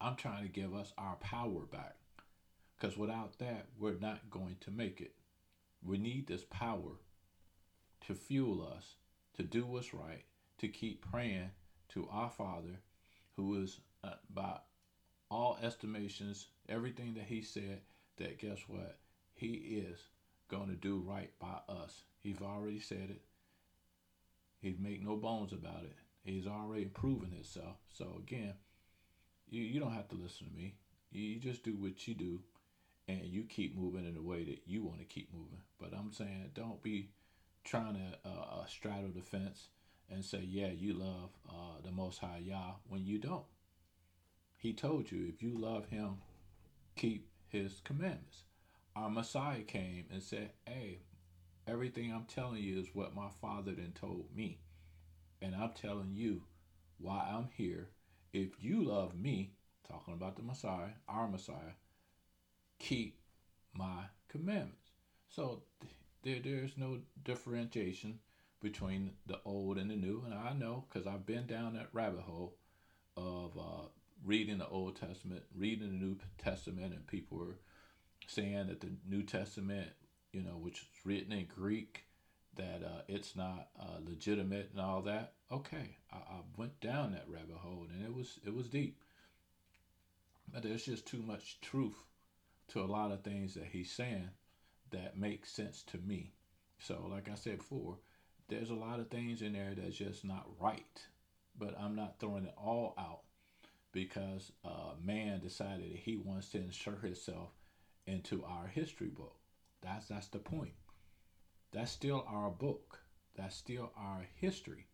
I'm 0.00 0.16
trying 0.16 0.42
to 0.42 0.48
give 0.48 0.74
us 0.74 0.92
our 0.98 1.16
power 1.16 1.64
back. 1.70 1.96
Because 2.78 2.98
without 2.98 3.38
that, 3.38 3.68
we're 3.78 3.98
not 3.98 4.30
going 4.30 4.56
to 4.60 4.70
make 4.70 5.00
it. 5.00 5.14
We 5.82 5.96
need 5.96 6.26
this 6.26 6.44
power 6.50 6.98
to 8.06 8.14
fuel 8.14 8.66
us 8.76 8.94
to 9.36 9.42
do 9.42 9.66
what's 9.66 9.92
right, 9.92 10.24
to 10.58 10.68
keep 10.68 11.08
praying 11.10 11.50
to 11.90 12.08
our 12.10 12.30
Father, 12.30 12.80
who 13.36 13.62
is 13.62 13.80
uh, 14.02 14.10
by 14.32 14.56
all 15.30 15.58
estimations, 15.62 16.46
everything 16.68 17.14
that 17.14 17.24
He 17.24 17.42
said, 17.42 17.80
that 18.16 18.38
guess 18.38 18.60
what? 18.66 18.96
He 19.34 19.48
is 19.88 19.98
going 20.48 20.68
to 20.68 20.74
do 20.74 21.02
right 21.06 21.30
by 21.38 21.58
us. 21.68 22.02
He's 22.22 22.40
already 22.40 22.80
said 22.80 23.10
it. 23.10 23.22
He's 24.60 24.78
make 24.78 25.04
no 25.04 25.16
bones 25.16 25.52
about 25.52 25.84
it. 25.84 25.96
He's 26.24 26.46
already 26.46 26.86
proven 26.86 27.30
himself. 27.30 27.76
So 27.92 28.20
again, 28.26 28.54
you, 29.48 29.62
you 29.62 29.78
don't 29.78 29.92
have 29.92 30.08
to 30.08 30.16
listen 30.16 30.48
to 30.48 30.56
me. 30.56 30.76
You 31.12 31.38
just 31.38 31.62
do 31.62 31.76
what 31.76 32.08
you 32.08 32.14
do 32.14 32.40
and 33.08 33.24
you 33.24 33.44
keep 33.44 33.76
moving 33.76 34.04
in 34.04 34.14
the 34.14 34.22
way 34.22 34.44
that 34.44 34.62
you 34.66 34.82
want 34.82 34.98
to 34.98 35.04
keep 35.04 35.32
moving. 35.32 35.60
But 35.78 35.92
I'm 35.96 36.12
saying 36.12 36.50
don't 36.54 36.82
be 36.82 37.10
trying 37.66 37.94
to 37.94 38.28
uh, 38.28 38.64
straddle 38.66 39.10
the 39.14 39.22
fence 39.22 39.68
and 40.08 40.24
say, 40.24 40.40
yeah, 40.48 40.70
you 40.70 40.94
love 40.94 41.30
uh, 41.48 41.80
the 41.84 41.90
Most 41.90 42.20
High 42.20 42.40
Yah 42.44 42.74
when 42.88 43.04
you 43.04 43.18
don't. 43.18 43.44
He 44.56 44.72
told 44.72 45.10
you 45.10 45.26
if 45.28 45.42
you 45.42 45.58
love 45.58 45.86
Him, 45.86 46.18
keep 46.94 47.28
His 47.48 47.80
commandments. 47.84 48.44
Our 48.94 49.10
Messiah 49.10 49.62
came 49.62 50.04
and 50.12 50.22
said, 50.22 50.50
hey, 50.64 51.00
everything 51.66 52.12
I'm 52.12 52.24
telling 52.24 52.62
you 52.62 52.80
is 52.80 52.86
what 52.94 53.14
my 53.14 53.28
Father 53.40 53.72
then 53.72 53.92
told 53.94 54.26
me. 54.34 54.60
And 55.42 55.54
I'm 55.54 55.72
telling 55.72 56.12
you 56.14 56.42
why 56.98 57.28
I'm 57.30 57.48
here. 57.56 57.88
If 58.32 58.50
you 58.60 58.84
love 58.84 59.14
me, 59.14 59.52
talking 59.88 60.14
about 60.14 60.36
the 60.36 60.42
Messiah, 60.42 60.90
our 61.08 61.28
Messiah, 61.28 61.74
keep 62.78 63.18
my 63.74 64.04
commandments. 64.28 64.90
So 65.28 65.62
there, 66.26 66.40
there's 66.42 66.76
no 66.76 66.98
differentiation 67.24 68.18
between 68.60 69.12
the 69.26 69.38
old 69.44 69.78
and 69.78 69.90
the 69.90 69.96
new. 69.96 70.22
And 70.24 70.34
I 70.34 70.52
know 70.52 70.84
because 70.88 71.06
I've 71.06 71.24
been 71.24 71.46
down 71.46 71.74
that 71.74 71.88
rabbit 71.92 72.22
hole 72.22 72.56
of 73.16 73.56
uh, 73.56 73.88
reading 74.24 74.58
the 74.58 74.66
Old 74.66 74.96
Testament, 74.96 75.44
reading 75.56 75.88
the 75.88 76.04
New 76.04 76.16
Testament, 76.36 76.92
and 76.92 77.06
people 77.06 77.38
were 77.38 77.58
saying 78.26 78.66
that 78.66 78.80
the 78.80 78.90
New 79.08 79.22
Testament, 79.22 79.88
you 80.32 80.42
know, 80.42 80.58
which 80.58 80.80
is 80.80 80.88
written 81.04 81.32
in 81.32 81.46
Greek, 81.46 82.04
that 82.56 82.82
uh, 82.84 83.02
it's 83.06 83.36
not 83.36 83.68
uh, 83.78 83.98
legitimate 84.04 84.70
and 84.72 84.80
all 84.80 85.02
that. 85.02 85.34
Okay, 85.52 85.96
I, 86.12 86.16
I 86.16 86.40
went 86.56 86.80
down 86.80 87.12
that 87.12 87.26
rabbit 87.28 87.56
hole 87.56 87.86
and 87.92 88.04
it 88.04 88.12
was 88.12 88.40
it 88.44 88.54
was 88.54 88.68
deep. 88.68 89.00
But 90.52 90.62
there's 90.62 90.84
just 90.84 91.06
too 91.06 91.22
much 91.22 91.60
truth 91.60 91.96
to 92.68 92.80
a 92.80 92.86
lot 92.86 93.12
of 93.12 93.22
things 93.22 93.54
that 93.54 93.66
he's 93.70 93.92
saying 93.92 94.30
that 94.90 95.18
makes 95.18 95.50
sense 95.50 95.82
to 95.84 95.98
me. 95.98 96.32
So, 96.78 97.06
like 97.10 97.28
I 97.30 97.34
said 97.34 97.58
before, 97.58 97.98
there's 98.48 98.70
a 98.70 98.74
lot 98.74 99.00
of 99.00 99.08
things 99.08 99.42
in 99.42 99.52
there 99.52 99.74
that's 99.76 99.96
just 99.96 100.24
not 100.24 100.46
right. 100.60 101.06
But 101.58 101.78
I'm 101.80 101.96
not 101.96 102.18
throwing 102.18 102.44
it 102.44 102.54
all 102.56 102.94
out 102.98 103.22
because 103.92 104.52
uh, 104.64 104.92
man 105.02 105.40
decided 105.40 105.90
that 105.90 105.98
he 105.98 106.16
wants 106.16 106.50
to 106.50 106.58
insert 106.58 107.02
himself 107.02 107.48
into 108.06 108.44
our 108.44 108.66
history 108.66 109.08
book. 109.08 109.36
That's 109.82 110.06
that's 110.08 110.28
the 110.28 110.38
point. 110.38 110.74
That's 111.72 111.90
still 111.90 112.24
our 112.28 112.50
book. 112.50 113.00
That's 113.36 113.56
still 113.56 113.92
our 113.96 114.26
history. 114.34 114.86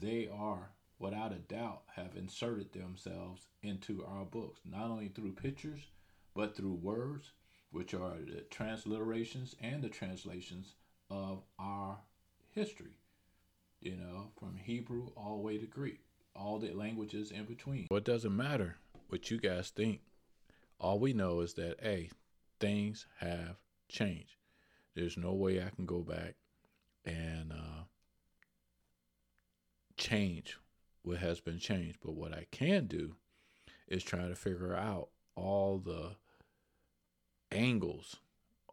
They 0.00 0.28
are, 0.32 0.70
without 0.98 1.32
a 1.32 1.36
doubt, 1.36 1.82
have 1.96 2.16
inserted 2.16 2.72
themselves 2.72 3.46
into 3.62 4.04
our 4.04 4.24
books, 4.24 4.60
not 4.64 4.90
only 4.90 5.08
through 5.08 5.32
pictures, 5.32 5.80
but 6.34 6.56
through 6.56 6.74
words, 6.74 7.32
which 7.70 7.94
are 7.94 8.14
the 8.18 8.44
transliterations 8.50 9.54
and 9.60 9.82
the 9.82 9.88
translations 9.88 10.74
of 11.10 11.42
our 11.58 11.98
history. 12.50 12.96
You 13.80 13.96
know, 13.96 14.28
from 14.38 14.56
Hebrew 14.56 15.08
all 15.16 15.36
the 15.36 15.42
way 15.42 15.56
to 15.56 15.66
Greek, 15.66 16.00
all 16.36 16.58
the 16.58 16.72
languages 16.72 17.30
in 17.30 17.44
between. 17.44 17.86
Well, 17.90 17.98
it 17.98 18.04
doesn't 18.04 18.36
matter 18.36 18.76
what 19.08 19.30
you 19.30 19.38
guys 19.38 19.70
think. 19.70 20.00
All 20.78 20.98
we 20.98 21.12
know 21.12 21.40
is 21.40 21.54
that, 21.54 21.76
hey, 21.82 22.10
things 22.58 23.06
have 23.20 23.56
changed. 23.88 24.36
There's 24.94 25.16
no 25.16 25.32
way 25.32 25.62
I 25.62 25.70
can 25.74 25.86
go 25.86 26.00
back 26.00 26.34
and 27.04 27.52
uh, 27.52 27.84
change 29.96 30.58
what 31.02 31.18
has 31.18 31.40
been 31.40 31.58
changed. 31.58 31.98
But 32.02 32.14
what 32.14 32.34
I 32.34 32.46
can 32.50 32.86
do 32.86 33.16
is 33.88 34.02
try 34.02 34.28
to 34.28 34.34
figure 34.34 34.74
out 34.74 35.08
all 35.36 35.78
the 35.78 36.16
angles, 37.52 38.16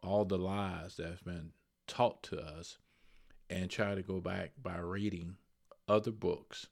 all 0.02 0.24
the 0.24 0.38
lies 0.38 0.96
that's 0.96 1.22
been 1.22 1.52
taught 1.86 2.22
to 2.24 2.40
us, 2.40 2.78
and 3.50 3.70
try 3.70 3.94
to 3.94 4.02
go 4.02 4.20
back 4.20 4.52
by 4.62 4.78
reading 4.78 5.36
other 5.88 6.10
books 6.10 6.66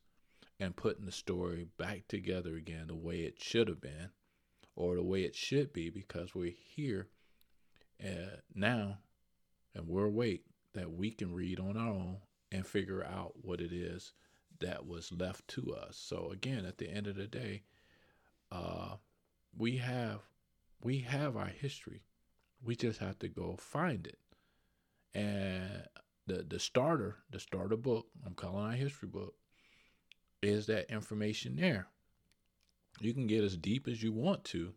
and 0.61 0.77
putting 0.77 1.07
the 1.07 1.13
story 1.13 1.67
back 1.79 2.07
together 2.09 2.57
again 2.57 2.87
the 2.87 2.95
way 2.95 3.21
it 3.21 3.43
should 3.43 3.69
have 3.69 3.81
been 3.81 4.11
or 4.75 4.95
the 4.95 5.03
way 5.03 5.23
it 5.23 5.35
should 5.35 5.73
be 5.73 5.91
because 5.91 6.35
we're 6.35 6.53
here 6.75 7.09
uh, 8.05 8.37
now 8.55 8.99
and 9.75 9.87
we're 9.87 10.05
awake 10.05 10.45
that 10.75 10.93
we 10.93 11.11
can 11.11 11.33
read 11.33 11.59
on 11.59 11.77
our 11.77 11.89
own 11.89 12.17
and 12.53 12.67
figure 12.67 13.05
out 13.05 13.33
what 13.43 13.61
it 13.61 13.73
is 13.73 14.13
that 14.61 14.87
was 14.87 15.13
left 15.13 15.47
to 15.49 15.75
us. 15.75 15.97
So 15.97 16.31
again, 16.31 16.65
at 16.65 16.79
the 16.79 16.89
end 16.89 17.07
of 17.07 17.17
the 17.17 17.27
day, 17.27 17.63
uh, 18.53 18.97
we 19.57 19.79
have 19.79 20.21
we 20.83 21.01
have 21.01 21.37
our 21.37 21.47
history. 21.47 22.03
We 22.63 22.77
just 22.77 23.01
have 23.01 23.19
to 23.21 23.29
go 23.29 23.57
find 23.59 24.07
it. 24.07 24.19
And 25.15 25.85
the 26.27 26.45
the 26.49 26.59
starter, 26.59 27.19
the 27.31 27.41
starter 27.41 27.77
book, 27.77 28.07
I'm 28.25 28.35
calling 28.35 28.65
our 28.65 28.73
history 28.73 29.09
book, 29.09 29.35
is 30.43 30.67
that 30.67 30.91
information 30.91 31.57
there. 31.57 31.89
You 33.01 33.13
can 33.15 33.27
get 33.27 33.45
as 33.45 33.57
deep 33.57 33.89
as 33.89 34.03
you 34.03 34.13
want 34.13 34.45
to 34.45 34.75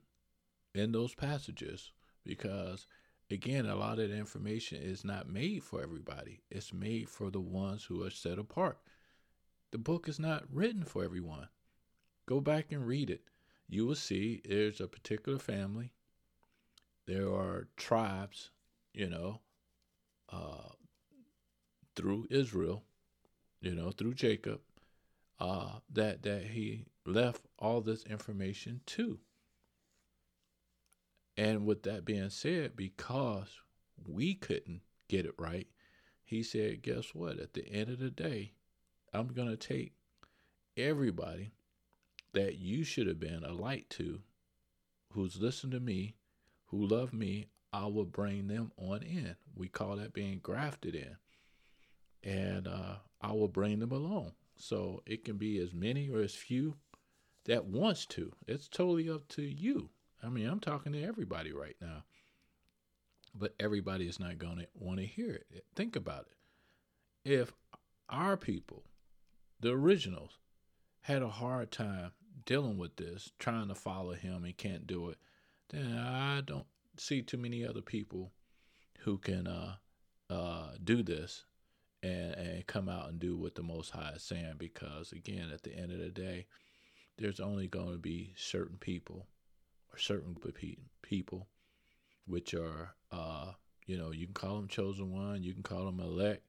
in 0.74 0.92
those 0.92 1.16
passages 1.16 1.92
because 2.26 2.86
again, 3.32 3.66
a 3.66 3.76
lot 3.76 4.00
of 4.00 4.10
the 4.10 4.18
information 4.18 4.82
is 4.82 5.04
not 5.04 5.30
made 5.30 5.64
for 5.64 5.82
everybody. 5.82 6.42
It's 6.50 6.74
made 6.74 7.10
for 7.10 7.30
the 7.30 7.40
ones 7.40 7.84
who 7.84 8.04
are 8.04 8.10
set 8.10 8.40
apart. 8.40 8.80
The 9.72 9.78
book 9.78 10.10
is 10.10 10.20
not 10.20 10.44
written 10.52 10.84
for 10.84 11.04
everyone. 11.04 11.48
Go 12.26 12.40
back 12.42 12.72
and 12.72 12.86
read 12.86 13.10
it. 13.10 13.22
You 13.70 13.86
will 13.86 13.96
see 13.96 14.42
there's 14.44 14.82
a 14.82 14.88
particular 14.88 15.38
family. 15.38 15.92
There 17.06 17.28
are 17.32 17.68
tribes, 17.78 18.50
you 18.94 19.08
know, 19.08 19.42
uh, 20.32 20.74
through 21.96 22.28
Israel, 22.32 22.84
you 23.62 23.76
know, 23.76 23.92
through 23.92 24.16
Jacob, 24.16 24.62
uh, 25.40 25.80
that 25.92 26.24
that 26.24 26.48
he 26.48 26.86
left 27.06 27.46
all 27.60 27.82
this 27.82 28.04
information 28.06 28.82
to. 28.88 29.20
And 31.38 31.66
with 31.66 31.84
that 31.84 32.06
being 32.06 32.32
said, 32.32 32.76
because 32.76 33.62
we 34.08 34.34
couldn't 34.34 34.82
get 35.08 35.26
it 35.26 35.36
right, 35.38 35.68
he 36.26 36.44
said, 36.44 36.82
guess 36.82 37.14
what? 37.14 37.40
At 37.40 37.54
the 37.54 37.68
end 37.70 37.90
of 37.90 38.00
the 38.00 38.10
day, 38.10 38.54
I'm 39.14 39.28
going 39.28 39.48
to 39.48 39.58
take 39.58 39.94
everybody 40.76 41.52
that 42.34 42.58
you 42.60 42.84
should 42.84 43.08
have 43.08 43.20
been 43.20 43.44
a 43.44 43.54
light 43.54 43.90
to, 43.92 44.22
who's 45.14 45.42
listened 45.42 45.74
to 45.74 45.80
me, 45.80 46.16
who 46.68 46.86
love 46.86 47.14
me, 47.14 47.48
I 47.74 47.88
will 47.88 48.06
bring 48.06 48.48
them 48.48 48.72
on 48.78 49.04
in. 49.04 49.36
We 49.56 49.68
call 49.70 49.98
that 49.98 50.14
being 50.14 50.40
grafted 50.40 50.96
in. 50.96 51.18
and 52.24 52.68
uh, 52.68 52.96
I 53.22 53.32
will 53.34 53.48
bring 53.48 53.80
them 53.80 53.92
along. 53.92 54.34
So 54.58 55.02
it 55.06 55.24
can 55.26 55.38
be 55.38 55.60
as 55.60 55.74
many 55.74 56.10
or 56.10 56.22
as 56.22 56.36
few 56.36 56.76
that 57.46 57.66
wants 57.66 58.06
to. 58.08 58.34
It's 58.48 58.68
totally 58.68 59.10
up 59.10 59.28
to 59.30 59.44
you. 59.44 59.90
I 60.24 60.30
mean, 60.30 60.48
I'm 60.48 60.60
talking 60.60 60.94
to 60.94 61.04
everybody 61.04 61.54
right 61.54 61.78
now, 61.82 62.04
but 63.34 63.56
everybody 63.60 64.08
is 64.08 64.20
not 64.20 64.38
going 64.38 64.58
to 64.58 64.68
want 64.76 65.00
to 65.00 65.06
hear 65.06 65.34
it. 65.52 65.66
Think 65.76 65.96
about 65.96 66.28
it. 67.26 67.32
If 67.32 67.54
our 68.10 68.38
people, 68.38 68.84
the 69.60 69.72
originals, 69.72 70.40
had 71.02 71.22
a 71.22 71.30
hard 71.30 71.72
time 71.72 72.12
dealing 72.46 72.78
with 72.78 72.96
this, 72.96 73.32
trying 73.40 73.68
to 73.68 73.76
follow 73.76 74.14
him 74.14 74.44
and 74.44 74.58
can't 74.58 74.88
do 74.88 75.10
it, 75.10 75.18
then 75.70 75.98
I 75.98 76.42
don't 76.42 76.66
see 76.98 77.22
too 77.22 77.38
many 77.38 77.66
other 77.66 77.82
people 77.82 78.32
who 79.00 79.18
can 79.18 79.48
uh, 79.48 79.76
uh, 80.30 80.72
do 80.84 81.04
this 81.04 81.46
and, 82.04 82.34
and 82.36 82.68
come 82.68 82.90
out 82.90 83.10
and 83.10 83.20
do 83.20 83.38
what 83.38 83.56
the 83.56 83.64
Most 83.64 83.92
High 83.92 84.14
is 84.16 84.24
saying. 84.24 84.56
Because 84.58 85.12
again, 85.12 85.50
at 85.54 85.64
the 85.64 85.76
end 85.76 85.92
of 85.92 86.00
the 86.00 86.10
day, 86.10 86.48
there's 87.18 87.40
only 87.40 87.68
going 87.68 87.92
to 87.92 88.00
be 88.00 88.34
certain 88.38 88.78
people 88.78 89.28
or 89.92 89.98
certain 89.98 90.36
people, 91.02 91.48
which 92.26 92.54
are, 92.54 92.96
uh, 93.12 93.52
you 93.86 93.98
know, 93.98 94.12
you 94.12 94.26
can 94.26 94.34
call 94.34 94.56
them 94.56 94.68
chosen 94.68 95.12
one, 95.12 95.44
you 95.44 95.54
can 95.54 95.64
call 95.64 95.86
them 95.86 96.00
elect. 96.00 96.44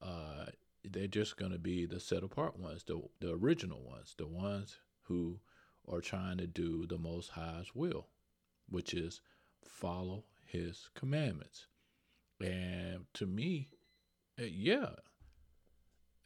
Uh, 0.00 0.46
they're 0.84 1.06
just 1.06 1.36
going 1.36 1.52
to 1.52 1.58
be 1.58 1.86
the 1.86 2.00
set 2.00 2.24
apart 2.24 2.58
ones, 2.58 2.82
the 2.84 3.00
the 3.20 3.32
original 3.32 3.80
ones, 3.80 4.14
the 4.18 4.26
ones 4.26 4.78
who 5.04 5.40
are 5.90 6.00
trying 6.00 6.38
to 6.38 6.46
do 6.46 6.86
the 6.86 6.98
Most 6.98 7.30
High's 7.30 7.74
will, 7.74 8.08
which 8.68 8.94
is 8.94 9.20
follow 9.64 10.24
His 10.46 10.88
commandments. 10.94 11.66
And 12.40 13.04
to 13.14 13.26
me, 13.26 13.68
eh, 14.38 14.48
yeah, 14.50 14.90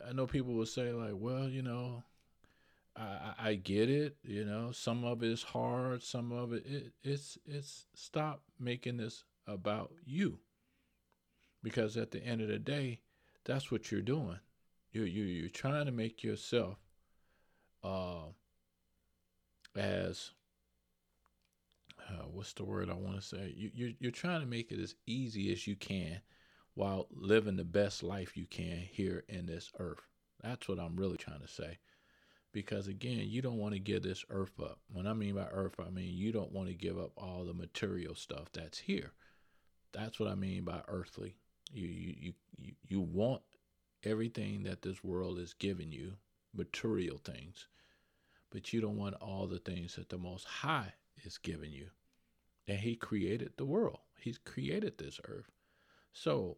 I 0.06 0.12
know 0.12 0.26
people 0.26 0.54
will 0.54 0.66
say 0.66 0.92
like, 0.92 1.14
well, 1.14 1.48
you 1.48 1.62
know, 1.62 2.04
I, 2.96 3.34
I 3.38 3.54
get 3.54 3.90
it. 3.90 4.16
You 4.22 4.44
know, 4.44 4.72
some 4.72 5.04
of 5.04 5.22
it 5.22 5.30
is 5.30 5.42
hard. 5.42 6.02
Some 6.02 6.32
of 6.32 6.52
it, 6.52 6.64
it 6.66 6.92
it's 7.02 7.38
it's 7.46 7.86
stop 7.94 8.42
making 8.58 8.96
this 8.96 9.24
about 9.46 9.92
you. 10.04 10.38
Because 11.62 11.96
at 11.96 12.10
the 12.10 12.22
end 12.22 12.40
of 12.40 12.48
the 12.48 12.58
day, 12.58 13.00
that's 13.44 13.70
what 13.70 13.90
you're 13.90 14.00
doing. 14.00 14.38
You 14.92 15.02
you 15.02 15.24
you're 15.24 15.48
trying 15.48 15.86
to 15.86 15.92
make 15.92 16.22
yourself 16.22 16.78
uh 17.84 18.28
as 19.76 20.30
uh, 22.08 22.24
what's 22.30 22.52
the 22.52 22.64
word 22.64 22.90
I 22.90 22.94
want 22.94 23.16
to 23.16 23.22
say? 23.22 23.52
You 23.56 23.70
you're, 23.74 23.90
you're 23.98 24.10
trying 24.12 24.40
to 24.40 24.46
make 24.46 24.70
it 24.70 24.80
as 24.80 24.94
easy 25.06 25.52
as 25.52 25.66
you 25.66 25.76
can 25.76 26.20
while 26.74 27.08
living 27.10 27.56
the 27.56 27.64
best 27.64 28.02
life 28.02 28.36
you 28.36 28.46
can 28.46 28.78
here 28.90 29.24
in 29.28 29.46
this 29.46 29.70
earth. 29.78 30.02
That's 30.42 30.68
what 30.68 30.78
I'm 30.78 30.96
really 30.96 31.16
trying 31.16 31.40
to 31.40 31.48
say. 31.48 31.78
Because 32.52 32.86
again, 32.88 33.24
you 33.26 33.42
don't 33.42 33.58
want 33.58 33.74
to 33.74 33.80
give 33.80 34.02
this 34.02 34.24
earth 34.30 34.58
up. 34.60 34.78
When 34.92 35.06
I 35.06 35.12
mean 35.12 35.34
by 35.34 35.46
earth, 35.50 35.74
I 35.78 35.90
mean 35.90 36.14
you 36.14 36.32
don't 36.32 36.52
want 36.52 36.68
to 36.68 36.74
give 36.74 36.98
up 36.98 37.12
all 37.16 37.44
the 37.44 37.54
material 37.54 38.14
stuff 38.14 38.50
that's 38.52 38.78
here. 38.78 39.12
That's 39.92 40.20
what 40.20 40.28
I 40.28 40.34
mean 40.34 40.64
by 40.64 40.80
earthly. 40.88 41.36
You 41.72 41.86
you 41.86 42.32
you 42.56 42.72
you 42.86 43.00
want 43.00 43.42
everything 44.04 44.62
that 44.62 44.82
this 44.82 45.02
world 45.02 45.38
is 45.38 45.54
giving 45.54 45.92
you, 45.92 46.12
material 46.54 47.18
things, 47.18 47.66
but 48.56 48.72
you 48.72 48.80
don't 48.80 48.96
want 48.96 49.14
all 49.20 49.46
the 49.46 49.58
things 49.58 49.96
that 49.96 50.08
the 50.08 50.16
Most 50.16 50.46
High 50.46 50.94
is 51.24 51.36
giving 51.36 51.72
you. 51.72 51.88
And 52.66 52.78
He 52.78 52.96
created 52.96 53.52
the 53.58 53.66
world. 53.66 53.98
He's 54.18 54.38
created 54.38 54.96
this 54.96 55.20
earth. 55.28 55.50
So, 56.14 56.56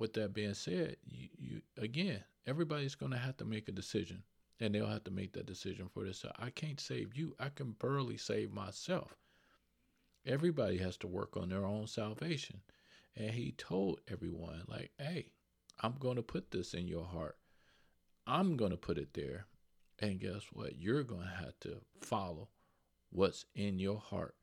with 0.00 0.12
that 0.14 0.34
being 0.34 0.54
said, 0.54 0.96
you, 1.04 1.28
you 1.38 1.62
again, 1.78 2.24
everybody's 2.48 2.96
going 2.96 3.12
to 3.12 3.18
have 3.18 3.36
to 3.36 3.44
make 3.44 3.68
a 3.68 3.72
decision, 3.72 4.24
and 4.58 4.74
they'll 4.74 4.88
have 4.88 5.04
to 5.04 5.12
make 5.12 5.34
that 5.34 5.46
decision 5.46 5.88
for 5.94 6.02
themselves. 6.02 6.36
I 6.40 6.50
can't 6.50 6.80
save 6.80 7.16
you. 7.16 7.36
I 7.38 7.50
can 7.50 7.76
barely 7.78 8.16
save 8.16 8.50
myself. 8.50 9.14
Everybody 10.26 10.78
has 10.78 10.96
to 10.96 11.06
work 11.06 11.36
on 11.36 11.48
their 11.48 11.64
own 11.64 11.86
salvation. 11.86 12.60
And 13.14 13.30
he 13.30 13.52
told 13.52 14.00
everyone, 14.10 14.64
like, 14.66 14.90
hey, 14.98 15.28
I'm 15.80 15.94
going 15.96 16.16
to 16.16 16.22
put 16.22 16.50
this 16.50 16.74
in 16.74 16.88
your 16.88 17.04
heart. 17.04 17.36
I'm 18.26 18.56
going 18.56 18.72
to 18.72 18.76
put 18.76 18.98
it 18.98 19.14
there. 19.14 19.46
And 20.00 20.18
guess 20.18 20.42
what? 20.52 20.78
You're 20.78 21.04
going 21.04 21.26
to 21.26 21.44
have 21.44 21.58
to 21.60 21.76
follow 22.00 22.48
what's 23.10 23.44
in 23.54 23.78
your 23.78 23.98
heart. 23.98 24.34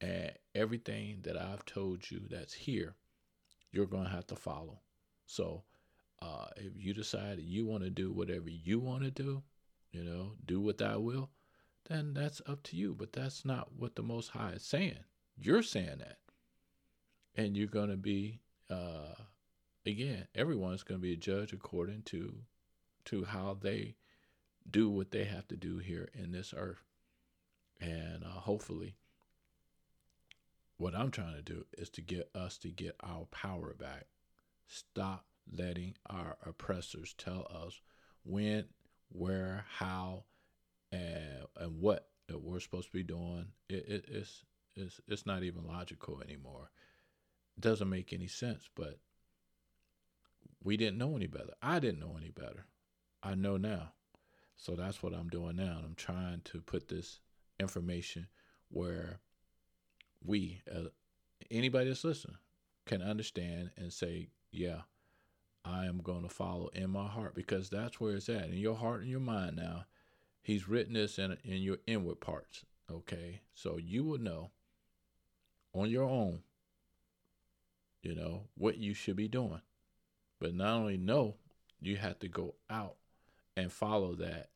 And 0.00 0.32
everything 0.54 1.20
that 1.22 1.36
I've 1.36 1.64
told 1.64 2.10
you 2.10 2.22
that's 2.28 2.52
here, 2.52 2.94
you're 3.72 3.86
going 3.86 4.04
to 4.04 4.10
have 4.10 4.26
to 4.28 4.36
follow. 4.36 4.80
So, 5.26 5.62
uh, 6.20 6.46
if 6.56 6.72
you 6.76 6.92
decide 6.92 7.38
you 7.40 7.66
want 7.66 7.84
to 7.84 7.90
do 7.90 8.12
whatever 8.12 8.48
you 8.48 8.78
want 8.78 9.02
to 9.04 9.10
do, 9.10 9.42
you 9.92 10.04
know, 10.04 10.32
do 10.44 10.60
what 10.60 10.82
I 10.82 10.96
will, 10.96 11.30
then 11.88 12.14
that's 12.14 12.42
up 12.46 12.62
to 12.64 12.76
you. 12.76 12.94
But 12.94 13.12
that's 13.12 13.44
not 13.44 13.68
what 13.76 13.96
the 13.96 14.02
Most 14.02 14.30
High 14.30 14.50
is 14.50 14.62
saying. 14.62 14.98
You're 15.36 15.62
saying 15.62 15.98
that. 15.98 16.18
And 17.36 17.56
you're 17.56 17.66
going 17.66 17.90
to 17.90 17.96
be, 17.96 18.40
uh, 18.70 19.14
again, 19.86 20.28
everyone's 20.34 20.82
going 20.82 21.00
to 21.00 21.02
be 21.02 21.14
a 21.14 21.16
judge 21.16 21.52
according 21.52 22.02
to 22.02 22.34
to 23.06 23.24
how 23.24 23.56
they 23.60 23.96
do 24.68 24.88
what 24.88 25.10
they 25.10 25.24
have 25.24 25.46
to 25.48 25.56
do 25.56 25.78
here 25.78 26.08
in 26.14 26.32
this 26.32 26.54
earth. 26.56 26.82
And 27.80 28.24
uh, 28.24 28.40
hopefully, 28.40 28.96
what 30.76 30.94
I'm 30.94 31.10
trying 31.10 31.36
to 31.36 31.42
do 31.42 31.66
is 31.76 31.90
to 31.90 32.00
get 32.00 32.30
us 32.34 32.58
to 32.58 32.68
get 32.68 32.96
our 33.02 33.26
power 33.26 33.74
back. 33.78 34.06
Stop 34.66 35.26
letting 35.52 35.94
our 36.08 36.36
oppressors 36.44 37.14
tell 37.16 37.46
us 37.50 37.80
when, 38.24 38.64
where, 39.10 39.66
how, 39.78 40.24
and, 40.90 41.44
and 41.56 41.80
what 41.80 42.08
we're 42.32 42.60
supposed 42.60 42.88
to 42.88 42.92
be 42.92 43.02
doing. 43.02 43.46
It, 43.68 43.84
it, 43.86 44.04
it's, 44.08 44.44
it's, 44.74 45.00
it's 45.06 45.26
not 45.26 45.42
even 45.42 45.66
logical 45.66 46.22
anymore. 46.22 46.70
It 47.56 47.60
doesn't 47.60 47.90
make 47.90 48.12
any 48.12 48.26
sense, 48.26 48.68
but 48.74 48.98
we 50.62 50.76
didn't 50.76 50.98
know 50.98 51.14
any 51.14 51.26
better. 51.26 51.52
I 51.62 51.78
didn't 51.78 52.00
know 52.00 52.16
any 52.18 52.30
better. 52.30 52.66
I 53.22 53.34
know 53.34 53.56
now. 53.56 53.92
So 54.56 54.74
that's 54.74 55.02
what 55.02 55.14
I'm 55.14 55.28
doing 55.28 55.56
now. 55.56 55.80
I'm 55.84 55.94
trying 55.94 56.40
to 56.44 56.60
put 56.60 56.88
this 56.88 57.20
information 57.58 58.28
where 58.70 59.20
we, 60.24 60.62
uh, 60.74 60.88
anybody 61.50 61.88
that's 61.88 62.04
listening, 62.04 62.38
can 62.86 63.02
understand 63.02 63.70
and 63.76 63.92
say, 63.92 64.28
yeah, 64.50 64.82
I 65.64 65.86
am 65.86 65.98
going 65.98 66.22
to 66.22 66.28
follow 66.28 66.68
in 66.68 66.90
my 66.90 67.06
heart 67.06 67.34
because 67.34 67.70
that's 67.70 67.98
where 68.00 68.14
it's 68.14 68.28
at 68.28 68.50
in 68.50 68.58
your 68.58 68.76
heart 68.76 69.00
and 69.00 69.10
your 69.10 69.20
mind 69.20 69.56
now. 69.56 69.86
He's 70.42 70.68
written 70.68 70.92
this 70.92 71.18
in 71.18 71.38
in 71.42 71.62
your 71.62 71.78
inward 71.86 72.20
parts. 72.20 72.64
Okay, 72.90 73.40
so 73.54 73.78
you 73.78 74.04
will 74.04 74.18
know 74.18 74.50
on 75.72 75.88
your 75.88 76.04
own, 76.04 76.40
you 78.02 78.14
know 78.14 78.42
what 78.54 78.76
you 78.76 78.92
should 78.92 79.16
be 79.16 79.28
doing. 79.28 79.62
But 80.38 80.54
not 80.54 80.74
only 80.74 80.98
know, 80.98 81.36
you 81.80 81.96
have 81.96 82.18
to 82.18 82.28
go 82.28 82.56
out 82.68 82.96
and 83.56 83.72
follow 83.72 84.14
that 84.16 84.48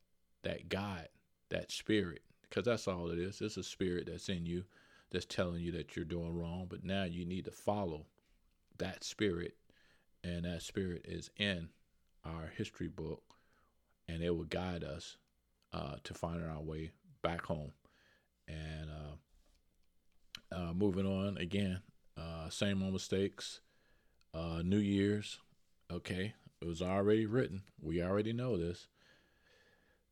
that 0.43 0.69
God, 0.69 1.07
that 1.49 1.71
spirit, 1.71 2.21
because 2.41 2.65
that's 2.65 2.87
all 2.87 3.09
it 3.09 3.19
is. 3.19 3.41
It's 3.41 3.57
a 3.57 3.63
spirit 3.63 4.07
that's 4.07 4.29
in 4.29 4.45
you 4.45 4.63
that's 5.11 5.25
telling 5.25 5.61
you 5.61 5.71
that 5.73 5.95
you're 5.95 6.05
doing 6.05 6.37
wrong. 6.37 6.67
But 6.69 6.83
now 6.83 7.03
you 7.03 7.25
need 7.25 7.45
to 7.45 7.51
follow 7.51 8.05
that 8.77 9.03
spirit 9.03 9.55
and 10.23 10.45
that 10.45 10.61
spirit 10.61 11.05
is 11.07 11.29
in 11.37 11.69
our 12.25 12.51
history 12.57 12.87
book, 12.87 13.23
and 14.07 14.21
it 14.21 14.35
will 14.35 14.45
guide 14.45 14.83
us 14.83 15.17
uh, 15.73 15.95
to 16.03 16.13
find 16.13 16.43
our 16.43 16.61
way 16.61 16.91
back 17.21 17.45
home. 17.45 17.71
And 18.47 18.89
uh, 20.51 20.55
uh, 20.55 20.73
moving 20.73 21.05
on 21.05 21.37
again, 21.37 21.79
uh, 22.17 22.49
same 22.49 22.83
old 22.83 22.93
mistakes. 22.93 23.61
Uh, 24.33 24.61
New 24.63 24.77
Year's, 24.77 25.39
okay, 25.91 26.33
it 26.61 26.67
was 26.67 26.81
already 26.81 27.25
written. 27.25 27.63
We 27.81 28.01
already 28.01 28.33
know 28.33 28.57
this 28.57 28.87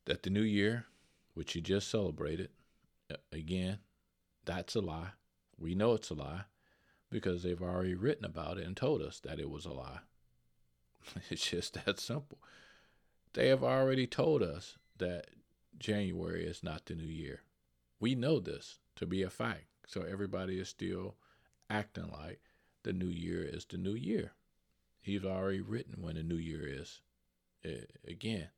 that 0.05 0.23
the 0.23 0.29
New 0.29 0.41
Year, 0.41 0.85
which 1.33 1.53
you 1.53 1.61
just 1.61 1.89
celebrated, 1.89 2.49
again, 3.31 3.79
that's 4.45 4.75
a 4.75 4.79
lie. 4.79 5.09
We 5.59 5.75
know 5.75 5.93
it's 5.93 6.09
a 6.09 6.13
lie 6.13 6.43
because 7.09 7.43
they've 7.43 7.61
already 7.61 7.93
written 7.93 8.23
about 8.23 8.57
it 8.57 8.65
and 8.65 8.75
told 8.75 9.01
us 9.01 9.19
that 9.21 9.39
it 9.39 9.49
was 9.49 9.65
a 9.65 9.73
lie. 9.73 9.99
it's 11.29 11.49
just 11.49 11.85
that 11.85 11.99
simple. 11.99 12.39
They 13.33 13.49
have 13.49 13.63
already 13.63 14.07
told 14.07 14.41
us 14.41 14.77
that 14.97 15.27
January 15.77 16.45
is 16.45 16.63
not 16.63 16.85
the 16.85 16.95
new 16.95 17.03
year. 17.03 17.41
We 17.99 18.15
know 18.15 18.39
this 18.39 18.79
to 18.95 19.05
be 19.05 19.23
a 19.23 19.29
fact. 19.29 19.65
So 19.87 20.01
everybody 20.01 20.59
is 20.59 20.69
still 20.69 21.15
acting 21.69 22.09
like 22.11 22.39
the 22.83 22.93
new 22.93 23.07
year 23.07 23.43
is 23.43 23.65
the 23.65 23.77
new 23.77 23.93
year. 23.93 24.31
He's 25.07 25.23
already 25.23 25.61
written 25.61 26.01
when 26.01 26.15
the 26.15 26.23
new 26.23 26.35
year 26.35 26.67
is. 26.67 26.99
again, 28.05 28.49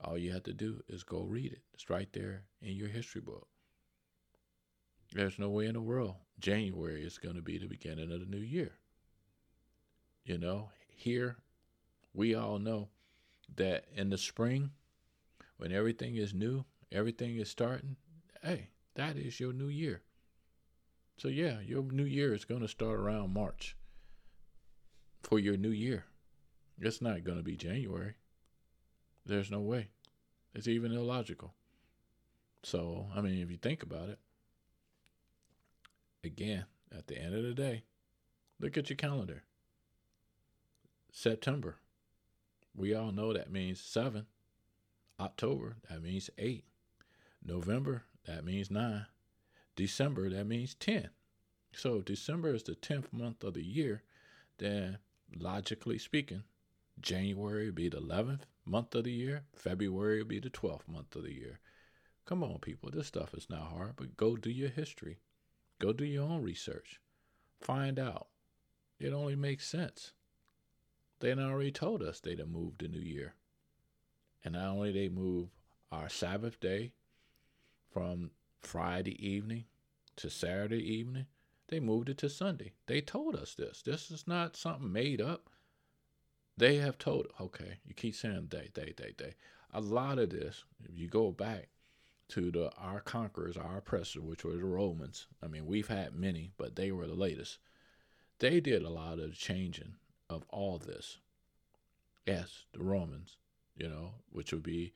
all 0.00 0.16
you 0.16 0.32
have 0.32 0.44
to 0.44 0.54
do 0.54 0.82
is 0.88 1.02
go 1.02 1.24
read 1.24 1.52
it. 1.52 1.60
It's 1.74 1.90
right 1.90 2.10
there 2.14 2.44
in 2.62 2.74
your 2.74 2.88
history 2.88 3.20
book. 3.20 3.46
There's 5.12 5.38
no 5.38 5.50
way 5.50 5.66
in 5.66 5.74
the 5.74 5.82
world 5.82 6.16
January 6.38 7.04
is 7.04 7.18
going 7.18 7.36
to 7.36 7.42
be 7.42 7.58
the 7.58 7.66
beginning 7.66 8.10
of 8.10 8.20
the 8.20 8.26
new 8.26 8.40
year. 8.42 8.78
You 10.24 10.38
know, 10.38 10.70
here 10.88 11.36
We 12.14 12.34
all 12.34 12.58
know 12.58 12.88
that 13.56 13.84
in 13.94 14.08
the 14.08 14.16
spring, 14.18 14.70
when 15.58 15.72
everything 15.72 16.16
is 16.16 16.32
new, 16.32 16.64
everything 16.92 17.36
is 17.36 17.50
starting, 17.50 17.96
hey, 18.42 18.70
that 18.94 19.16
is 19.18 19.38
your 19.38 19.52
new 19.52 19.68
year. 19.68 20.02
So, 21.18 21.28
yeah, 21.28 21.60
your 21.60 21.82
new 21.82 22.04
year 22.04 22.32
is 22.34 22.46
going 22.46 22.62
to 22.62 22.68
start 22.68 22.98
around 23.00 23.34
March 23.34 23.76
for 25.24 25.38
your 25.38 25.56
new 25.56 25.70
year. 25.70 26.04
It's 26.78 27.02
not 27.02 27.24
going 27.24 27.38
to 27.38 27.44
be 27.44 27.56
January. 27.56 28.14
There's 29.26 29.50
no 29.50 29.60
way. 29.60 29.88
It's 30.54 30.68
even 30.68 30.92
illogical. 30.92 31.54
So, 32.62 33.06
I 33.14 33.20
mean, 33.20 33.40
if 33.42 33.50
you 33.50 33.56
think 33.56 33.82
about 33.82 34.08
it, 34.08 34.18
again, 36.22 36.64
at 36.96 37.06
the 37.06 37.18
end 37.18 37.34
of 37.34 37.42
the 37.42 37.54
day, 37.54 37.84
look 38.60 38.76
at 38.76 38.88
your 38.88 38.96
calendar. 38.96 39.42
September. 41.12 41.76
We 42.76 42.94
all 42.94 43.12
know 43.12 43.32
that 43.32 43.52
means 43.52 43.80
seven. 43.80 44.26
October, 45.20 45.76
that 45.88 46.02
means 46.02 46.28
eight. 46.38 46.64
November, 47.44 48.04
that 48.26 48.44
means 48.44 48.70
nine. 48.70 49.06
December, 49.76 50.30
that 50.30 50.46
means 50.46 50.74
10. 50.74 51.10
So 51.72 51.96
if 51.96 52.04
December 52.04 52.54
is 52.54 52.62
the 52.62 52.74
10th 52.74 53.12
month 53.12 53.42
of 53.42 53.54
the 53.54 53.64
year, 53.64 54.02
then 54.58 54.98
logically 55.36 55.98
speaking, 55.98 56.44
January 57.00 57.66
would 57.66 57.74
be 57.74 57.88
the 57.88 58.00
11th 58.00 58.42
month 58.64 58.94
of 58.94 59.04
the 59.04 59.12
year, 59.12 59.44
February 59.54 60.18
would 60.18 60.28
be 60.28 60.40
the 60.40 60.50
12th 60.50 60.88
month 60.88 61.14
of 61.16 61.24
the 61.24 61.34
year. 61.34 61.60
Come 62.24 62.42
on, 62.42 62.58
people, 62.58 62.90
this 62.90 63.06
stuff 63.06 63.34
is 63.34 63.50
not 63.50 63.68
hard, 63.70 63.96
but 63.96 64.16
go 64.16 64.36
do 64.36 64.50
your 64.50 64.70
history. 64.70 65.18
Go 65.78 65.92
do 65.92 66.04
your 66.04 66.24
own 66.24 66.42
research. 66.42 67.00
Find 67.60 67.98
out. 67.98 68.28
It 68.98 69.12
only 69.12 69.36
makes 69.36 69.66
sense. 69.66 70.12
They 71.20 71.32
already 71.32 71.72
told 71.72 72.02
us 72.02 72.20
they'd 72.20 72.38
have 72.38 72.48
moved 72.48 72.80
the 72.80 72.88
new 72.88 73.00
year. 73.00 73.34
And 74.44 74.54
not 74.54 74.68
only 74.68 74.92
they 74.92 75.08
move 75.08 75.48
our 75.90 76.08
Sabbath 76.08 76.60
day 76.60 76.92
from 77.92 78.30
Friday 78.60 79.16
evening 79.26 79.64
to 80.16 80.30
Saturday 80.30 80.82
evening, 80.82 81.26
they 81.68 81.80
moved 81.80 82.08
it 82.08 82.18
to 82.18 82.28
Sunday. 82.28 82.72
They 82.86 83.00
told 83.00 83.36
us 83.36 83.54
this. 83.54 83.82
This 83.82 84.10
is 84.10 84.26
not 84.26 84.56
something 84.56 84.92
made 84.92 85.20
up. 85.20 85.48
They 86.56 86.76
have 86.76 86.98
told, 86.98 87.26
okay, 87.40 87.78
you 87.84 87.94
keep 87.94 88.14
saying 88.14 88.48
they, 88.50 88.70
they, 88.74 88.92
they, 88.96 89.14
they. 89.16 89.34
A 89.72 89.80
lot 89.80 90.18
of 90.18 90.30
this, 90.30 90.64
if 90.84 90.96
you 90.96 91.08
go 91.08 91.32
back 91.32 91.68
to 92.28 92.50
the 92.50 92.70
our 92.76 93.00
conquerors, 93.00 93.56
our 93.56 93.78
oppressors, 93.78 94.22
which 94.22 94.44
were 94.44 94.52
the 94.52 94.64
Romans. 94.64 95.26
I 95.42 95.46
mean, 95.46 95.66
we've 95.66 95.88
had 95.88 96.14
many, 96.14 96.52
but 96.56 96.76
they 96.76 96.90
were 96.90 97.06
the 97.06 97.14
latest. 97.14 97.58
They 98.38 98.60
did 98.60 98.82
a 98.82 98.90
lot 98.90 99.18
of 99.18 99.30
the 99.30 99.36
changing 99.36 99.94
of 100.30 100.44
all 100.48 100.78
this. 100.78 101.18
Yes, 102.26 102.64
the 102.72 102.82
Romans, 102.82 103.36
you 103.76 103.88
know, 103.88 104.14
which 104.30 104.52
would 104.52 104.62
be 104.62 104.92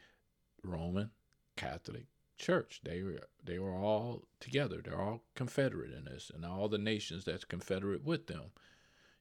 Roman 0.62 1.11
Catholic 1.57 2.07
Church. 2.38 2.81
They 2.85 3.03
were 3.03 3.20
they 3.44 3.59
were 3.59 3.74
all 3.74 4.22
together. 4.40 4.81
They're 4.83 5.01
all 5.01 5.22
confederate 5.35 5.92
in 5.92 6.05
this, 6.05 6.31
and 6.35 6.44
all 6.44 6.68
the 6.68 6.79
nations 6.79 7.24
that's 7.24 7.44
confederate 7.44 8.05
with 8.05 8.27
them. 8.27 8.53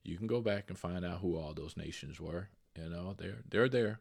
You 0.04 0.18
can 0.18 0.28
go 0.28 0.42
back 0.42 0.70
and 0.70 0.78
find 0.78 1.04
out 1.04 1.20
who 1.20 1.36
all 1.36 1.54
those 1.54 1.76
nations 1.76 2.20
were. 2.20 2.50
You 2.78 2.90
know, 2.90 3.16
they're 3.18 3.40
they're 3.50 3.70
there, 3.70 4.00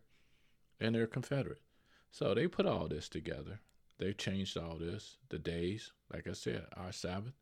and 0.79 0.95
they're 0.95 1.07
confederate. 1.07 1.63
So 2.11 2.35
they 2.35 2.47
put 2.47 2.67
all 2.67 2.89
this 2.89 3.09
together, 3.09 3.61
They've 3.99 4.17
changed 4.17 4.57
all 4.57 4.77
this. 4.77 5.17
The 5.29 5.39
days, 5.39 5.93
like 6.13 6.27
I 6.27 6.33
said, 6.33 6.67
our 6.77 6.93
Sabbath 6.93 7.35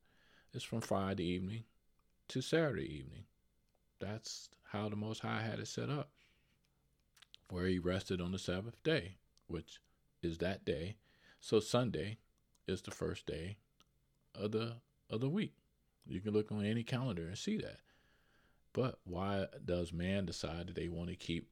is 0.52 0.62
from 0.62 0.80
Friday 0.80 1.24
evening 1.24 1.64
to 2.28 2.40
Saturday 2.40 2.86
evening. 2.86 3.24
That's 3.98 4.50
how 4.70 4.88
the 4.88 4.96
Most 4.96 5.20
High 5.20 5.42
had 5.42 5.58
it 5.58 5.66
set 5.66 5.90
up, 5.90 6.10
where 7.50 7.66
He 7.66 7.78
rested 7.78 8.20
on 8.20 8.32
the 8.32 8.38
Sabbath 8.38 8.80
day, 8.82 9.16
which 9.48 9.80
is 10.22 10.38
that 10.38 10.64
day. 10.64 10.96
So 11.44 11.60
Sunday 11.60 12.16
is 12.66 12.80
the 12.80 12.90
first 12.90 13.26
day 13.26 13.58
of 14.34 14.52
the 14.52 14.76
of 15.10 15.20
the 15.20 15.28
week. 15.28 15.52
You 16.06 16.22
can 16.22 16.32
look 16.32 16.50
on 16.50 16.64
any 16.64 16.82
calendar 16.82 17.26
and 17.26 17.36
see 17.36 17.58
that. 17.58 17.80
But 18.72 18.98
why 19.04 19.48
does 19.62 19.92
man 19.92 20.24
decide 20.24 20.68
that 20.68 20.74
they 20.74 20.88
want 20.88 21.10
to 21.10 21.16
keep 21.16 21.50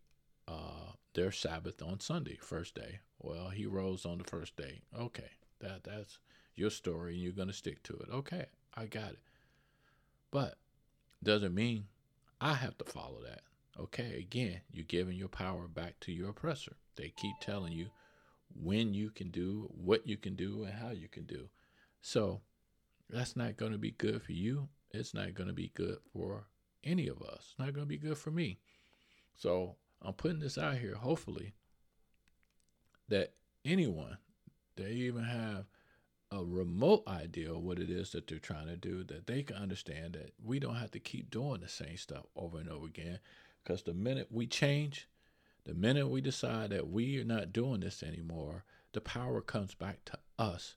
uh, 0.48 0.92
their 1.12 1.30
Sabbath 1.30 1.82
on 1.82 2.00
Sunday, 2.00 2.38
first 2.40 2.74
day. 2.74 3.00
Well, 3.18 3.50
he 3.50 3.66
rose 3.66 4.06
on 4.06 4.16
the 4.16 4.24
first 4.24 4.56
day. 4.56 4.80
Okay, 4.98 5.28
that 5.60 5.84
that's 5.84 6.18
your 6.54 6.70
story, 6.70 7.12
and 7.12 7.22
you're 7.22 7.32
gonna 7.34 7.52
stick 7.52 7.82
to 7.82 7.92
it. 7.92 8.08
Okay, 8.10 8.46
I 8.74 8.86
got 8.86 9.10
it. 9.10 9.20
But 10.30 10.56
doesn't 11.22 11.54
mean 11.54 11.84
I 12.40 12.54
have 12.54 12.78
to 12.78 12.84
follow 12.86 13.20
that. 13.24 13.42
Okay, 13.78 14.16
again, 14.18 14.62
you're 14.72 14.86
giving 14.86 15.18
your 15.18 15.28
power 15.28 15.68
back 15.68 16.00
to 16.00 16.12
your 16.12 16.30
oppressor. 16.30 16.76
They 16.96 17.12
keep 17.14 17.34
telling 17.42 17.74
you 17.74 17.90
when 18.54 18.94
you 18.94 19.10
can 19.10 19.30
do, 19.30 19.70
what 19.74 20.06
you 20.06 20.16
can 20.16 20.34
do, 20.34 20.64
and 20.64 20.72
how 20.72 20.90
you 20.90 21.08
can 21.08 21.24
do. 21.24 21.48
So 22.00 22.40
that's 23.08 23.36
not 23.36 23.56
going 23.56 23.72
to 23.72 23.78
be 23.78 23.92
good 23.92 24.22
for 24.22 24.32
you. 24.32 24.68
It's 24.90 25.14
not 25.14 25.34
going 25.34 25.48
to 25.48 25.54
be 25.54 25.70
good 25.74 25.98
for 26.12 26.46
any 26.84 27.08
of 27.08 27.22
us. 27.22 27.50
It's 27.50 27.58
not 27.58 27.72
going 27.72 27.86
to 27.86 27.88
be 27.88 27.98
good 27.98 28.18
for 28.18 28.30
me. 28.30 28.58
So 29.34 29.76
I'm 30.02 30.14
putting 30.14 30.40
this 30.40 30.58
out 30.58 30.78
here, 30.78 30.94
hopefully, 30.96 31.54
that 33.08 33.34
anyone, 33.64 34.18
they 34.76 34.90
even 34.92 35.24
have 35.24 35.66
a 36.30 36.42
remote 36.44 37.02
idea 37.06 37.52
of 37.52 37.62
what 37.62 37.78
it 37.78 37.90
is 37.90 38.10
that 38.12 38.26
they're 38.26 38.38
trying 38.38 38.66
to 38.66 38.76
do, 38.76 39.04
that 39.04 39.26
they 39.26 39.42
can 39.42 39.56
understand 39.56 40.14
that 40.14 40.32
we 40.42 40.58
don't 40.58 40.76
have 40.76 40.90
to 40.92 40.98
keep 40.98 41.30
doing 41.30 41.60
the 41.60 41.68
same 41.68 41.96
stuff 41.96 42.24
over 42.34 42.58
and 42.58 42.68
over 42.68 42.86
again. 42.86 43.18
Because 43.62 43.82
the 43.82 43.94
minute 43.94 44.28
we 44.30 44.46
change, 44.46 45.08
the 45.64 45.74
minute 45.74 46.08
we 46.08 46.20
decide 46.20 46.70
that 46.70 46.88
we 46.88 47.18
are 47.20 47.24
not 47.24 47.52
doing 47.52 47.80
this 47.80 48.02
anymore, 48.02 48.64
the 48.92 49.00
power 49.00 49.40
comes 49.40 49.74
back 49.74 50.04
to 50.06 50.18
us. 50.38 50.76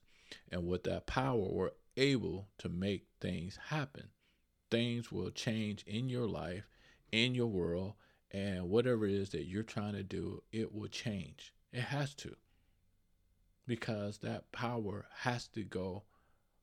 And 0.50 0.66
with 0.66 0.84
that 0.84 1.06
power, 1.06 1.48
we're 1.50 1.70
able 1.96 2.48
to 2.58 2.68
make 2.68 3.06
things 3.20 3.58
happen. 3.68 4.08
Things 4.70 5.10
will 5.10 5.30
change 5.30 5.84
in 5.86 6.08
your 6.08 6.26
life, 6.26 6.68
in 7.12 7.34
your 7.34 7.46
world, 7.46 7.94
and 8.30 8.68
whatever 8.68 9.06
it 9.06 9.14
is 9.14 9.30
that 9.30 9.46
you're 9.46 9.62
trying 9.62 9.94
to 9.94 10.02
do, 10.02 10.42
it 10.52 10.74
will 10.74 10.88
change. 10.88 11.52
It 11.72 11.82
has 11.82 12.14
to. 12.16 12.36
Because 13.66 14.18
that 14.18 14.52
power 14.52 15.06
has 15.20 15.48
to 15.48 15.62
go 15.62 16.04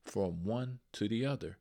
from 0.03 0.43
one 0.43 0.79
to 0.93 1.07
the 1.07 1.25
other. 1.25 1.57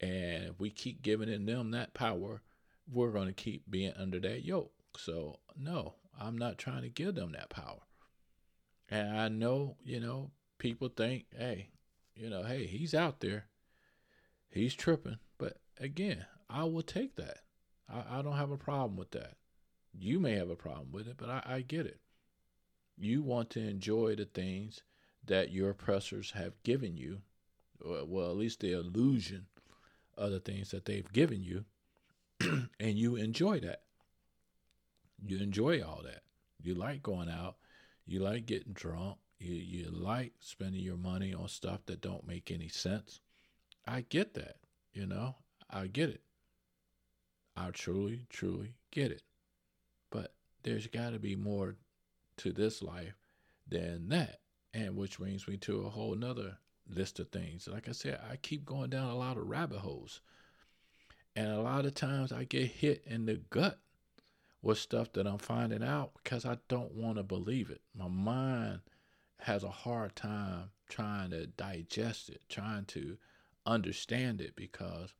And 0.00 0.44
if 0.44 0.60
we 0.60 0.70
keep 0.70 1.02
giving 1.02 1.46
them 1.46 1.70
that 1.70 1.94
power, 1.94 2.42
we're 2.90 3.12
going 3.12 3.28
to 3.28 3.32
keep 3.34 3.70
being 3.70 3.92
under 3.96 4.20
that 4.20 4.44
yoke. 4.44 4.72
So, 4.96 5.38
no, 5.56 5.94
I'm 6.18 6.36
not 6.36 6.58
trying 6.58 6.82
to 6.82 6.88
give 6.88 7.14
them 7.14 7.32
that 7.32 7.50
power. 7.50 7.80
And 8.90 9.16
I 9.16 9.28
know, 9.28 9.76
you 9.84 10.00
know, 10.00 10.30
people 10.58 10.88
think, 10.88 11.26
hey, 11.36 11.68
you 12.14 12.30
know, 12.30 12.42
hey, 12.42 12.66
he's 12.66 12.94
out 12.94 13.20
there. 13.20 13.46
He's 14.48 14.74
tripping. 14.74 15.18
But 15.36 15.58
again, 15.78 16.26
I 16.48 16.64
will 16.64 16.82
take 16.82 17.16
that. 17.16 17.38
I, 17.88 18.18
I 18.18 18.22
don't 18.22 18.36
have 18.36 18.50
a 18.50 18.56
problem 18.56 18.96
with 18.96 19.10
that. 19.12 19.34
You 19.92 20.18
may 20.18 20.34
have 20.34 20.50
a 20.50 20.56
problem 20.56 20.88
with 20.92 21.06
it, 21.06 21.16
but 21.16 21.28
I, 21.28 21.42
I 21.44 21.60
get 21.60 21.86
it. 21.86 22.00
You 22.96 23.22
want 23.22 23.50
to 23.50 23.60
enjoy 23.60 24.16
the 24.16 24.24
things 24.24 24.82
that 25.24 25.52
your 25.52 25.70
oppressors 25.70 26.32
have 26.32 26.62
given 26.62 26.96
you, 26.96 27.20
or, 27.84 28.04
well, 28.04 28.30
at 28.30 28.36
least 28.36 28.60
the 28.60 28.72
illusion 28.72 29.46
of 30.16 30.32
the 30.32 30.40
things 30.40 30.70
that 30.70 30.84
they've 30.84 31.12
given 31.12 31.42
you, 31.42 31.64
and 32.80 32.98
you 32.98 33.16
enjoy 33.16 33.60
that. 33.60 33.82
You 35.24 35.38
enjoy 35.38 35.82
all 35.82 36.02
that. 36.04 36.22
You 36.62 36.74
like 36.74 37.02
going 37.02 37.28
out. 37.28 37.56
You 38.06 38.20
like 38.20 38.46
getting 38.46 38.72
drunk. 38.72 39.18
You 39.38 39.54
you 39.54 39.90
like 39.90 40.32
spending 40.40 40.82
your 40.82 40.96
money 40.96 41.32
on 41.32 41.48
stuff 41.48 41.80
that 41.86 42.00
don't 42.00 42.26
make 42.26 42.50
any 42.50 42.68
sense. 42.68 43.20
I 43.86 44.02
get 44.08 44.34
that. 44.34 44.56
You 44.92 45.06
know, 45.06 45.36
I 45.70 45.86
get 45.86 46.10
it. 46.10 46.22
I 47.56 47.70
truly, 47.70 48.26
truly 48.30 48.74
get 48.90 49.10
it. 49.10 49.22
But 50.10 50.32
there's 50.62 50.86
got 50.86 51.10
to 51.10 51.18
be 51.18 51.36
more 51.36 51.76
to 52.38 52.52
this 52.52 52.82
life 52.82 53.14
than 53.68 54.08
that. 54.08 54.40
And 54.74 54.96
which 54.96 55.18
brings 55.18 55.46
me 55.48 55.56
to 55.58 55.82
a 55.82 55.90
whole 55.90 56.14
nother 56.14 56.58
list 56.88 57.18
of 57.18 57.28
things. 57.30 57.68
Like 57.68 57.88
I 57.88 57.92
said, 57.92 58.20
I 58.30 58.36
keep 58.36 58.64
going 58.64 58.90
down 58.90 59.10
a 59.10 59.16
lot 59.16 59.36
of 59.36 59.48
rabbit 59.48 59.78
holes. 59.78 60.20
And 61.36 61.48
a 61.48 61.60
lot 61.60 61.86
of 61.86 61.94
times 61.94 62.32
I 62.32 62.44
get 62.44 62.66
hit 62.66 63.02
in 63.06 63.26
the 63.26 63.40
gut 63.50 63.78
with 64.68 64.78
stuff 64.78 65.10
that 65.14 65.26
I'm 65.26 65.38
finding 65.38 65.82
out 65.82 66.10
because 66.22 66.44
I 66.44 66.58
don't 66.68 66.92
want 66.92 67.16
to 67.16 67.22
believe 67.22 67.70
it. 67.70 67.80
My 67.96 68.06
mind 68.06 68.80
has 69.38 69.64
a 69.64 69.70
hard 69.70 70.14
time 70.14 70.72
trying 70.90 71.30
to 71.30 71.46
digest 71.46 72.28
it, 72.28 72.42
trying 72.50 72.84
to 72.84 73.16
understand 73.64 74.42
it 74.42 74.54
because 74.54 75.14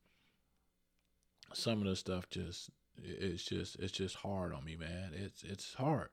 some 1.55 1.81
of 1.81 1.87
the 1.87 1.97
stuff 1.97 2.29
just 2.29 2.69
it's 3.03 3.43
just 3.43 3.77
it's 3.77 3.93
just 3.93 4.17
hard 4.17 4.53
on 4.53 4.67
me, 4.67 4.77
man. 4.77 5.13
It's 5.15 5.43
it's 5.43 5.73
hard, 5.73 6.11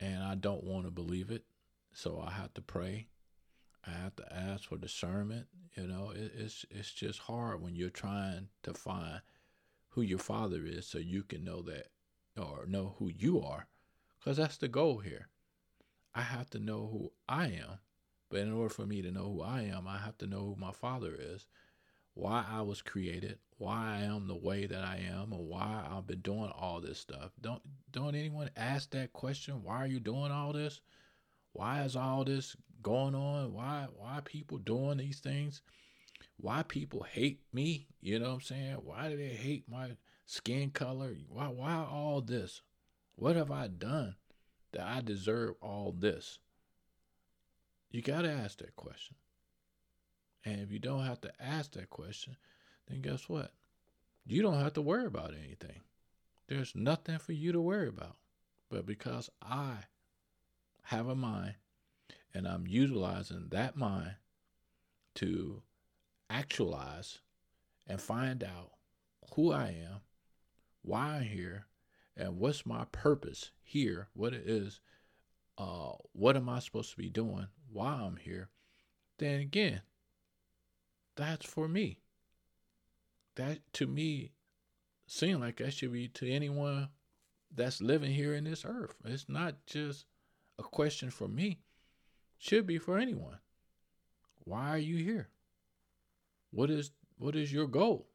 and 0.00 0.22
I 0.22 0.34
don't 0.34 0.64
want 0.64 0.86
to 0.86 0.90
believe 0.90 1.30
it, 1.30 1.44
so 1.92 2.24
I 2.26 2.30
have 2.30 2.54
to 2.54 2.62
pray. 2.62 3.08
I 3.86 3.90
have 3.90 4.16
to 4.16 4.34
ask 4.34 4.66
for 4.70 4.78
discernment. 4.78 5.48
You 5.76 5.86
know, 5.86 6.12
it, 6.14 6.32
it's 6.34 6.64
it's 6.70 6.90
just 6.90 7.18
hard 7.18 7.60
when 7.60 7.76
you're 7.76 7.90
trying 7.90 8.48
to 8.62 8.72
find 8.72 9.20
who 9.90 10.00
your 10.00 10.18
father 10.18 10.62
is, 10.64 10.86
so 10.86 10.96
you 10.96 11.22
can 11.22 11.44
know 11.44 11.60
that 11.62 11.88
or 12.36 12.66
know 12.66 12.94
who 12.98 13.08
you 13.08 13.40
are, 13.40 13.66
because 14.18 14.36
that's 14.36 14.56
the 14.56 14.68
goal 14.68 14.98
here. 14.98 15.28
I 16.14 16.22
have 16.22 16.50
to 16.50 16.58
know 16.58 16.88
who 16.90 17.12
I 17.28 17.46
am. 17.46 17.78
But 18.30 18.40
in 18.40 18.52
order 18.52 18.72
for 18.72 18.86
me 18.86 19.02
to 19.02 19.10
know 19.10 19.24
who 19.24 19.42
I 19.42 19.62
am, 19.62 19.88
I 19.88 19.98
have 19.98 20.16
to 20.18 20.26
know 20.26 20.40
who 20.40 20.56
my 20.56 20.70
Father 20.70 21.14
is, 21.18 21.46
why 22.14 22.44
I 22.48 22.62
was 22.62 22.80
created, 22.80 23.38
why 23.58 23.98
I 23.98 24.04
am 24.04 24.26
the 24.26 24.36
way 24.36 24.66
that 24.66 24.84
I 24.84 25.02
am, 25.10 25.32
or 25.32 25.44
why 25.44 25.84
I've 25.90 26.06
been 26.06 26.20
doing 26.20 26.52
all 26.56 26.80
this 26.80 26.98
stuff. 26.98 27.32
Don't 27.40 27.62
don't 27.90 28.14
anyone 28.14 28.50
ask 28.56 28.90
that 28.90 29.12
question? 29.12 29.62
Why 29.64 29.76
are 29.76 29.86
you 29.86 30.00
doing 30.00 30.30
all 30.30 30.52
this? 30.52 30.80
Why 31.52 31.82
is 31.82 31.96
all 31.96 32.24
this 32.24 32.56
going 32.82 33.14
on? 33.14 33.52
Why 33.52 33.88
why 33.96 34.20
people 34.24 34.58
doing 34.58 34.98
these 34.98 35.18
things? 35.18 35.62
Why 36.36 36.62
people 36.62 37.02
hate 37.02 37.40
me? 37.52 37.88
You 38.00 38.18
know 38.18 38.28
what 38.28 38.34
I'm 38.34 38.40
saying? 38.42 38.74
Why 38.84 39.08
do 39.08 39.16
they 39.16 39.28
hate 39.28 39.64
my 39.68 39.90
skin 40.30 40.70
color? 40.70 41.16
Why 41.28 41.48
why 41.48 41.74
all 41.74 42.20
this? 42.20 42.62
What 43.16 43.36
have 43.36 43.50
I 43.50 43.66
done 43.66 44.14
that 44.72 44.86
I 44.86 45.00
deserve 45.00 45.56
all 45.60 45.92
this? 45.92 46.38
You 47.90 48.00
got 48.00 48.22
to 48.22 48.30
ask 48.30 48.58
that 48.58 48.76
question. 48.76 49.16
And 50.44 50.60
if 50.60 50.70
you 50.70 50.78
don't 50.78 51.04
have 51.04 51.20
to 51.22 51.32
ask 51.40 51.72
that 51.72 51.90
question, 51.90 52.36
then 52.86 53.02
guess 53.02 53.28
what? 53.28 53.52
You 54.24 54.42
don't 54.42 54.60
have 54.60 54.74
to 54.74 54.82
worry 54.82 55.06
about 55.06 55.34
anything. 55.34 55.80
There's 56.46 56.74
nothing 56.74 57.18
for 57.18 57.32
you 57.32 57.52
to 57.52 57.60
worry 57.60 57.88
about. 57.88 58.16
But 58.70 58.86
because 58.86 59.28
I 59.42 59.74
have 60.84 61.08
a 61.08 61.16
mind 61.16 61.54
and 62.32 62.46
I'm 62.46 62.66
utilizing 62.68 63.48
that 63.50 63.76
mind 63.76 64.14
to 65.16 65.62
actualize 66.30 67.18
and 67.88 68.00
find 68.00 68.44
out 68.44 68.70
who 69.34 69.52
I 69.52 69.66
am, 69.68 70.00
why 70.82 71.16
I'm 71.16 71.22
here, 71.22 71.66
and 72.16 72.38
what's 72.38 72.66
my 72.66 72.84
purpose 72.92 73.50
here, 73.62 74.08
what 74.14 74.34
it 74.34 74.42
is, 74.46 74.80
uh, 75.58 75.92
what 76.12 76.36
am 76.36 76.48
I 76.48 76.58
supposed 76.60 76.90
to 76.92 76.96
be 76.96 77.10
doing, 77.10 77.46
why 77.72 77.92
I'm 77.92 78.16
here, 78.16 78.48
then 79.18 79.40
again, 79.40 79.82
that's 81.16 81.44
for 81.44 81.68
me. 81.68 81.98
That 83.36 83.60
to 83.74 83.86
me 83.86 84.32
seems 85.06 85.40
like 85.40 85.58
that 85.58 85.74
should 85.74 85.92
be 85.92 86.08
to 86.08 86.30
anyone 86.30 86.88
that's 87.54 87.80
living 87.80 88.12
here 88.12 88.34
in 88.34 88.44
this 88.44 88.64
earth. 88.64 88.94
It's 89.04 89.28
not 89.28 89.66
just 89.66 90.06
a 90.58 90.62
question 90.62 91.10
for 91.10 91.28
me. 91.28 91.60
Should 92.38 92.66
be 92.66 92.78
for 92.78 92.98
anyone. 92.98 93.38
Why 94.44 94.70
are 94.70 94.78
you 94.78 94.96
here? 94.96 95.28
What 96.50 96.70
is 96.70 96.90
what 97.18 97.36
is 97.36 97.52
your 97.52 97.66
goal? 97.66 98.09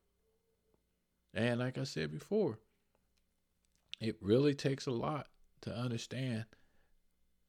And 1.36 1.60
like 1.60 1.78
I 1.78 1.84
said 1.84 2.12
before, 2.12 2.60
it 4.00 4.16
really 4.22 4.56
takes 4.56 4.88
a 4.88 4.92
lot 4.92 5.28
to 5.62 5.76
understand 5.76 6.46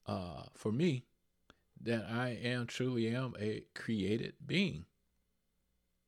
uh, 0.07 0.43
for 0.55 0.73
me 0.73 1.05
that 1.83 2.07
I 2.11 2.31
am 2.43 2.67
truly 2.67 3.09
am 3.15 3.35
a 3.39 3.63
created 3.75 4.35
being 4.45 4.87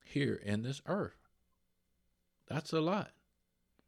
here 0.04 0.40
in 0.44 0.62
this 0.62 0.82
earth. 0.86 1.18
That's 2.48 2.72
a 2.72 2.80
lot. 2.80 3.12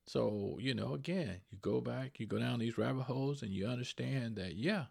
So, 0.06 0.58
you 0.60 0.74
know, 0.74 0.94
again, 0.94 1.40
you 1.50 1.58
go 1.60 1.80
back, 1.80 2.20
you 2.20 2.26
go 2.26 2.38
down 2.38 2.58
these 2.58 2.78
rabbit 2.78 3.04
holes 3.04 3.42
and 3.42 3.50
you 3.50 3.66
understand 3.66 4.36
that, 4.36 4.54
yeah, 4.54 4.86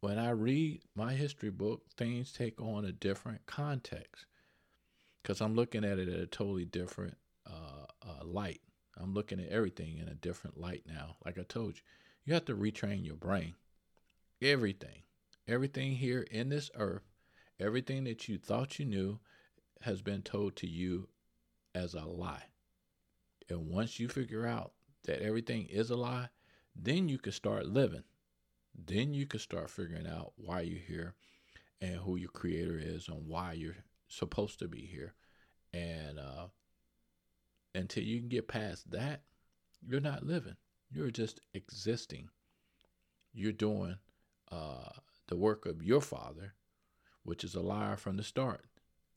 when 0.00 0.18
I 0.18 0.30
read 0.30 0.82
my 0.94 1.12
history 1.14 1.50
book, 1.50 1.82
things 1.96 2.32
take 2.32 2.60
on 2.60 2.84
a 2.84 2.92
different 2.92 3.46
context 3.46 4.26
because 5.22 5.40
I'm 5.40 5.54
looking 5.54 5.84
at 5.84 5.98
it 5.98 6.08
at 6.08 6.20
a 6.20 6.26
totally 6.26 6.64
different 6.64 7.16
uh, 8.06 8.24
light. 8.24 8.60
I'm 8.98 9.12
looking 9.12 9.40
at 9.40 9.50
everything 9.50 9.98
in 9.98 10.08
a 10.08 10.14
different 10.14 10.58
light 10.58 10.84
now. 10.86 11.16
Like 11.24 11.38
I 11.38 11.42
told 11.42 11.76
you, 11.76 11.82
you 12.24 12.34
have 12.34 12.44
to 12.46 12.54
retrain 12.54 13.04
your 13.04 13.16
brain. 13.16 13.54
Everything, 14.40 15.02
everything 15.46 15.92
here 15.92 16.26
in 16.30 16.48
this 16.48 16.70
earth, 16.76 17.04
everything 17.58 18.04
that 18.04 18.28
you 18.28 18.38
thought 18.38 18.78
you 18.78 18.84
knew 18.84 19.18
has 19.82 20.02
been 20.02 20.22
told 20.22 20.56
to 20.56 20.66
you 20.66 21.08
as 21.74 21.94
a 21.94 22.04
lie. 22.04 22.44
And 23.48 23.68
once 23.68 24.00
you 24.00 24.08
figure 24.08 24.46
out 24.46 24.72
that 25.04 25.22
everything 25.22 25.66
is 25.66 25.90
a 25.90 25.96
lie, 25.96 26.28
then 26.74 27.08
you 27.08 27.18
can 27.18 27.32
start 27.32 27.66
living. 27.66 28.04
Then 28.74 29.14
you 29.14 29.26
can 29.26 29.40
start 29.40 29.70
figuring 29.70 30.06
out 30.06 30.32
why 30.36 30.62
you're 30.62 30.78
here 30.78 31.14
and 31.80 31.96
who 31.96 32.16
your 32.16 32.30
creator 32.30 32.78
is 32.78 33.08
and 33.08 33.26
why 33.26 33.52
you're 33.52 33.76
supposed 34.08 34.58
to 34.58 34.68
be 34.68 34.80
here. 34.80 35.14
And 35.72 36.18
uh, 36.18 36.46
until 37.76 38.02
you 38.02 38.18
can 38.18 38.28
get 38.28 38.48
past 38.48 38.90
that, 38.90 39.22
you're 39.86 40.00
not 40.00 40.24
living. 40.26 40.56
You're 40.90 41.10
just 41.10 41.40
existing. 41.54 42.28
You're 43.32 43.52
doing 43.52 43.96
uh, 44.50 44.90
the 45.28 45.36
work 45.36 45.66
of 45.66 45.82
your 45.82 46.00
father, 46.00 46.54
which 47.22 47.44
is 47.44 47.54
a 47.54 47.60
liar 47.60 47.96
from 47.96 48.16
the 48.16 48.22
start. 48.22 48.64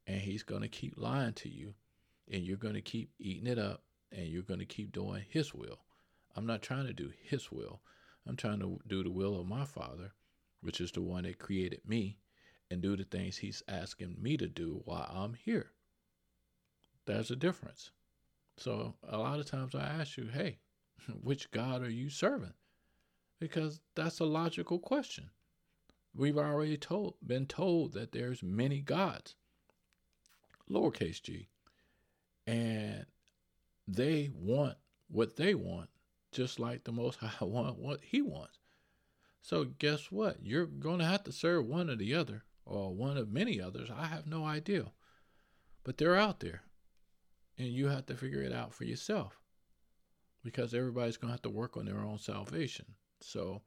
And 0.05 0.21
he's 0.21 0.43
going 0.43 0.61
to 0.61 0.67
keep 0.67 0.95
lying 0.97 1.33
to 1.33 1.49
you. 1.49 1.75
And 2.31 2.43
you're 2.43 2.57
going 2.57 2.73
to 2.73 2.81
keep 2.81 3.11
eating 3.19 3.47
it 3.47 3.59
up. 3.59 3.83
And 4.11 4.27
you're 4.27 4.43
going 4.43 4.59
to 4.59 4.65
keep 4.65 4.91
doing 4.91 5.23
his 5.29 5.53
will. 5.53 5.79
I'm 6.35 6.45
not 6.45 6.61
trying 6.61 6.87
to 6.87 6.93
do 6.93 7.11
his 7.23 7.51
will. 7.51 7.81
I'm 8.27 8.35
trying 8.35 8.59
to 8.59 8.79
do 8.87 9.03
the 9.03 9.11
will 9.11 9.39
of 9.39 9.47
my 9.47 9.65
father, 9.65 10.11
which 10.61 10.81
is 10.81 10.91
the 10.91 11.01
one 11.01 11.23
that 11.23 11.39
created 11.39 11.81
me, 11.87 12.17
and 12.69 12.81
do 12.81 12.95
the 12.95 13.03
things 13.03 13.37
he's 13.37 13.63
asking 13.67 14.17
me 14.19 14.37
to 14.37 14.47
do 14.47 14.81
while 14.85 15.09
I'm 15.11 15.33
here. 15.33 15.71
There's 17.05 17.31
a 17.31 17.35
difference. 17.35 17.91
So 18.59 18.95
a 19.07 19.17
lot 19.17 19.39
of 19.39 19.45
times 19.45 19.73
I 19.73 19.83
ask 19.83 20.17
you, 20.17 20.27
hey, 20.27 20.59
which 21.21 21.49
God 21.51 21.81
are 21.81 21.89
you 21.89 22.09
serving? 22.09 22.53
Because 23.39 23.79
that's 23.95 24.19
a 24.19 24.25
logical 24.25 24.79
question. 24.79 25.29
We've 26.13 26.37
already 26.37 26.75
told 26.75 27.15
been 27.25 27.45
told 27.45 27.93
that 27.93 28.11
there's 28.11 28.43
many 28.43 28.81
gods. 28.81 29.35
Lowercase 30.69 31.21
g. 31.21 31.47
And 32.45 33.05
they 33.87 34.29
want 34.33 34.77
what 35.07 35.37
they 35.37 35.55
want, 35.55 35.89
just 36.33 36.59
like 36.59 36.83
the 36.83 36.91
most 36.91 37.15
high 37.19 37.45
want 37.45 37.79
what 37.79 38.01
he 38.03 38.21
wants. 38.21 38.59
So 39.41 39.63
guess 39.63 40.11
what? 40.11 40.37
You're 40.43 40.65
gonna 40.65 41.05
have 41.05 41.23
to 41.23 41.31
serve 41.31 41.65
one 41.65 41.89
or 41.89 41.95
the 41.95 42.13
other, 42.13 42.43
or 42.65 42.93
one 42.93 43.17
of 43.17 43.31
many 43.31 43.61
others. 43.61 43.89
I 43.89 44.07
have 44.07 44.27
no 44.27 44.43
idea. 44.43 44.91
But 45.85 45.97
they're 45.97 46.17
out 46.17 46.41
there 46.41 46.63
and 47.59 47.67
you 47.67 47.87
have 47.87 48.05
to 48.07 48.15
figure 48.15 48.41
it 48.41 48.53
out 48.53 48.73
for 48.73 48.85
yourself 48.85 49.39
because 50.43 50.73
everybody's 50.73 51.17
going 51.17 51.29
to 51.29 51.33
have 51.33 51.41
to 51.43 51.49
work 51.49 51.77
on 51.77 51.85
their 51.85 51.99
own 51.99 52.17
salvation. 52.17 52.85
So 53.21 53.61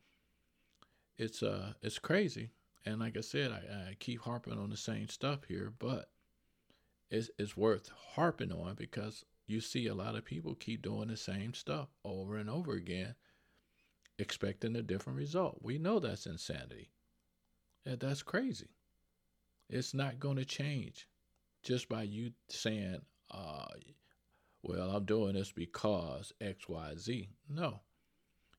it's 1.19 1.43
uh 1.43 1.75
it's 1.83 1.99
crazy. 1.99 2.51
And 2.85 2.99
like 2.99 3.17
I 3.17 3.21
said, 3.21 3.53
I, 3.53 3.91
I 3.91 3.97
keep 4.01 4.23
harping 4.23 4.59
on 4.59 4.71
the 4.71 4.77
same 4.77 5.09
stuff 5.09 5.45
here, 5.47 5.73
but 5.79 6.11
it's 7.11 7.31
it's 7.39 7.57
worth 7.57 7.91
harping 8.15 8.51
on 8.51 8.75
because 8.75 9.25
you 9.47 9.61
see 9.61 9.87
a 9.87 9.95
lot 9.95 10.17
of 10.17 10.25
people 10.25 10.55
keep 10.55 10.83
doing 10.83 11.09
the 11.09 11.17
same 11.17 11.53
stuff 11.53 11.89
over 12.05 12.37
and 12.37 12.49
over 12.49 12.73
again, 12.73 13.15
expecting 14.19 14.75
a 14.77 14.83
different 14.83 15.19
result. 15.19 15.59
We 15.61 15.79
know 15.79 15.99
that's 15.99 16.27
insanity. 16.27 16.91
Yeah, 17.85 17.97
that's 17.99 18.23
crazy. 18.23 18.71
It's 19.69 19.93
not 19.93 20.21
going 20.21 20.37
to 20.37 20.45
change 20.45 21.09
just 21.63 21.89
by 21.89 22.03
you 22.03 22.33
saying, 22.49 23.01
uh, 23.31 23.67
well, 24.63 24.91
I'm 24.91 25.05
doing 25.05 25.35
this 25.35 25.53
because 25.53 26.33
X, 26.41 26.69
Y, 26.69 26.95
Z. 26.97 27.29
No, 27.49 27.81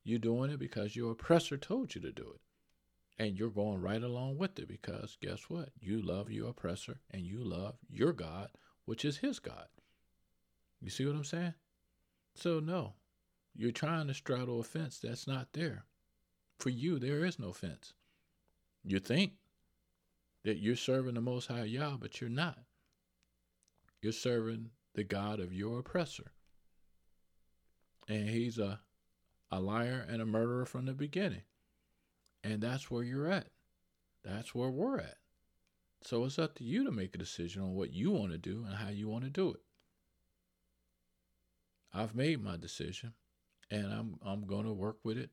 you're 0.04 0.18
doing 0.18 0.50
it 0.50 0.58
because 0.58 0.94
your 0.94 1.12
oppressor 1.12 1.56
told 1.56 1.94
you 1.94 2.00
to 2.02 2.12
do 2.12 2.34
it. 2.34 2.40
And 3.16 3.38
you're 3.38 3.48
going 3.48 3.80
right 3.80 4.02
along 4.02 4.38
with 4.38 4.58
it 4.58 4.68
because 4.68 5.16
guess 5.22 5.48
what? 5.48 5.70
You 5.80 6.02
love 6.02 6.30
your 6.30 6.50
oppressor 6.50 7.00
and 7.10 7.22
you 7.22 7.42
love 7.42 7.76
your 7.88 8.12
God, 8.12 8.48
which 8.84 9.04
is 9.04 9.18
his 9.18 9.38
God. 9.38 9.68
You 10.80 10.90
see 10.90 11.06
what 11.06 11.14
I'm 11.16 11.24
saying? 11.24 11.54
So, 12.34 12.58
no, 12.60 12.94
you're 13.54 13.70
trying 13.70 14.08
to 14.08 14.14
straddle 14.14 14.60
a 14.60 14.64
fence 14.64 14.98
that's 14.98 15.26
not 15.26 15.52
there. 15.52 15.84
For 16.58 16.70
you, 16.70 16.98
there 16.98 17.24
is 17.24 17.38
no 17.38 17.52
fence. 17.52 17.94
You 18.82 18.98
think 18.98 19.32
that 20.42 20.58
you're 20.58 20.76
serving 20.76 21.14
the 21.14 21.20
Most 21.20 21.46
High 21.46 21.64
Yah, 21.64 21.96
but 21.96 22.20
you're 22.20 22.28
not. 22.28 22.58
You're 24.02 24.12
serving 24.12 24.70
the 24.94 25.04
God 25.04 25.40
of 25.40 25.52
your 25.52 25.80
oppressor. 25.80 26.32
And 28.08 28.28
he's 28.28 28.58
a, 28.58 28.80
a 29.50 29.60
liar 29.60 30.06
and 30.08 30.20
a 30.20 30.26
murderer 30.26 30.66
from 30.66 30.86
the 30.86 30.92
beginning. 30.92 31.42
And 32.42 32.60
that's 32.60 32.90
where 32.90 33.02
you're 33.02 33.30
at. 33.30 33.48
That's 34.24 34.54
where 34.54 34.70
we're 34.70 34.98
at. 34.98 35.16
So 36.02 36.24
it's 36.24 36.38
up 36.38 36.54
to 36.56 36.64
you 36.64 36.84
to 36.84 36.90
make 36.90 37.14
a 37.14 37.18
decision 37.18 37.62
on 37.62 37.74
what 37.74 37.92
you 37.92 38.10
want 38.10 38.32
to 38.32 38.38
do 38.38 38.64
and 38.66 38.76
how 38.76 38.90
you 38.90 39.08
want 39.08 39.24
to 39.24 39.30
do 39.30 39.50
it. 39.50 39.60
I've 41.92 42.14
made 42.14 42.42
my 42.42 42.56
decision 42.56 43.14
and 43.70 43.86
I'm 43.86 44.18
I'm 44.24 44.46
going 44.46 44.64
to 44.64 44.72
work 44.72 44.98
with 45.04 45.16
it 45.16 45.30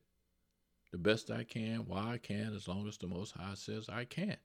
the 0.92 0.98
best 0.98 1.30
I 1.30 1.42
can, 1.42 1.86
while 1.86 2.06
I 2.06 2.18
can, 2.18 2.54
as 2.54 2.68
long 2.68 2.86
as 2.86 2.98
the 2.98 3.06
Most 3.06 3.32
High 3.32 3.54
says 3.54 3.88
I 3.88 4.04
can. 4.04 4.36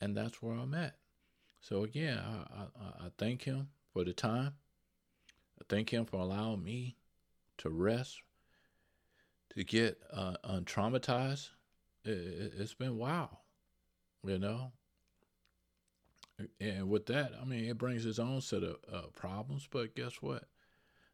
And 0.00 0.16
that's 0.16 0.42
where 0.42 0.54
I'm 0.54 0.74
at. 0.74 0.96
So 1.64 1.82
again, 1.82 2.18
I, 2.18 2.60
I, 2.60 3.06
I 3.06 3.08
thank 3.16 3.44
him 3.44 3.68
for 3.94 4.04
the 4.04 4.12
time. 4.12 4.52
I 5.58 5.64
thank 5.66 5.88
him 5.88 6.04
for 6.04 6.18
allowing 6.18 6.62
me 6.62 6.96
to 7.56 7.70
rest, 7.70 8.20
to 9.54 9.64
get 9.64 9.98
uh, 10.12 10.34
untraumatized. 10.44 11.48
It, 12.04 12.52
has 12.58 12.74
been 12.74 12.98
wow, 12.98 13.38
you 14.22 14.38
know. 14.38 14.72
And 16.60 16.90
with 16.90 17.06
that, 17.06 17.32
I 17.40 17.46
mean, 17.46 17.64
it 17.64 17.78
brings 17.78 18.04
its 18.04 18.18
own 18.18 18.42
set 18.42 18.62
of 18.62 18.76
uh, 18.92 19.06
problems. 19.14 19.66
But 19.70 19.96
guess 19.96 20.20
what? 20.20 20.44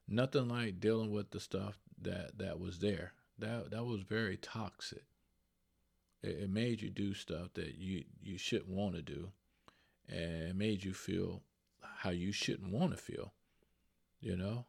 Nothing 0.08 0.48
like 0.48 0.80
dealing 0.80 1.12
with 1.12 1.30
the 1.30 1.38
stuff 1.38 1.78
that 2.02 2.38
that 2.38 2.58
was 2.58 2.80
there. 2.80 3.12
That 3.38 3.70
that 3.70 3.84
was 3.84 4.00
very 4.00 4.36
toxic. 4.36 5.04
It, 6.24 6.40
it 6.40 6.50
made 6.50 6.82
you 6.82 6.90
do 6.90 7.14
stuff 7.14 7.54
that 7.54 7.76
you 7.76 8.02
you 8.20 8.36
shouldn't 8.36 8.70
want 8.70 8.96
to 8.96 9.02
do, 9.02 9.30
and 10.10 10.58
made 10.58 10.84
you 10.84 10.92
feel 10.92 11.42
how 11.98 12.10
you 12.10 12.32
shouldn't 12.32 12.72
want 12.72 12.90
to 12.90 12.96
feel. 12.96 13.32
You 14.20 14.36
know, 14.36 14.66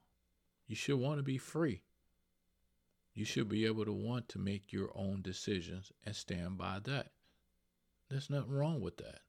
you 0.67 0.75
should 0.75 0.99
want 0.99 1.17
to 1.17 1.23
be 1.23 1.37
free. 1.37 1.83
You 3.13 3.25
should 3.25 3.49
be 3.49 3.65
able 3.65 3.83
to 3.85 3.91
want 3.91 4.29
to 4.29 4.39
make 4.39 4.71
your 4.71 4.89
own 4.95 5.21
decisions 5.21 5.91
and 6.05 6.15
stand 6.15 6.57
by 6.57 6.79
that. 6.83 7.07
There's 8.09 8.29
nothing 8.29 8.53
wrong 8.53 8.79
with 8.79 8.97
that. 8.97 9.19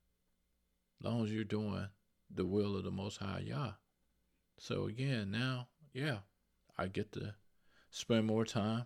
As 1.01 1.05
long 1.05 1.25
as 1.25 1.33
you're 1.33 1.45
doing 1.45 1.89
the 2.31 2.47
will 2.47 2.77
of 2.77 2.85
the 2.85 2.91
Most 2.91 3.19
High 3.19 3.45
Yah. 3.47 3.73
So 4.59 4.87
again, 4.87 5.31
now, 5.33 5.69
yeah, 5.93 6.19
I 6.79 6.87
get 6.87 7.13
to 7.13 7.35
spend 7.91 8.27
more 8.27 8.45
time 8.45 8.85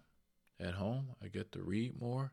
at 0.59 0.75
home. 0.75 1.09
I 1.23 1.29
get 1.29 1.53
to 1.53 1.63
read 1.63 2.01
more. 2.01 2.33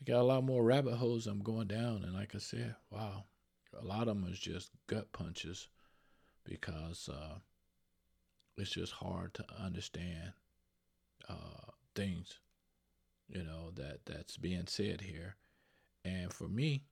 I 0.00 0.04
got 0.04 0.20
a 0.20 0.22
lot 0.22 0.44
more 0.44 0.62
rabbit 0.62 0.96
holes 0.96 1.26
I'm 1.26 1.42
going 1.42 1.68
down. 1.68 2.04
And 2.04 2.14
like 2.14 2.34
I 2.34 2.38
said, 2.38 2.76
wow, 2.90 3.24
a 3.78 3.84
lot 3.84 4.08
of 4.08 4.20
them 4.20 4.26
is 4.30 4.38
just 4.38 4.70
gut 4.86 5.12
punches 5.12 5.68
because 6.44 7.08
uh, 7.12 7.38
it's 8.56 8.70
just 8.70 8.92
hard 8.92 9.34
to 9.34 9.44
understand 9.62 10.32
uh, 11.28 11.72
things, 11.94 12.38
you 13.28 13.42
know, 13.44 13.70
that 13.74 14.00
that's 14.06 14.36
being 14.36 14.66
said 14.66 15.02
here. 15.02 15.36
And 16.04 16.32
for 16.32 16.48
me, 16.48 16.84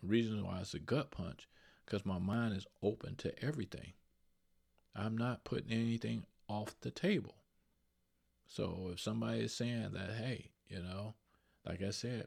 the 0.00 0.08
reason 0.08 0.44
why 0.44 0.60
it's 0.60 0.74
a 0.74 0.78
gut 0.78 1.10
punch, 1.10 1.48
because 1.84 2.04
my 2.04 2.18
mind 2.18 2.56
is 2.56 2.66
open 2.82 3.16
to 3.16 3.44
everything. 3.44 3.92
I'm 4.96 5.16
not 5.16 5.44
putting 5.44 5.72
anything 5.72 6.24
off 6.48 6.74
the 6.80 6.90
table. 6.90 7.36
So 8.46 8.90
if 8.92 9.00
somebody 9.00 9.40
is 9.40 9.54
saying 9.54 9.90
that, 9.92 10.10
hey, 10.16 10.50
you 10.68 10.82
know, 10.82 11.14
like 11.66 11.82
I 11.82 11.90
said, 11.90 12.26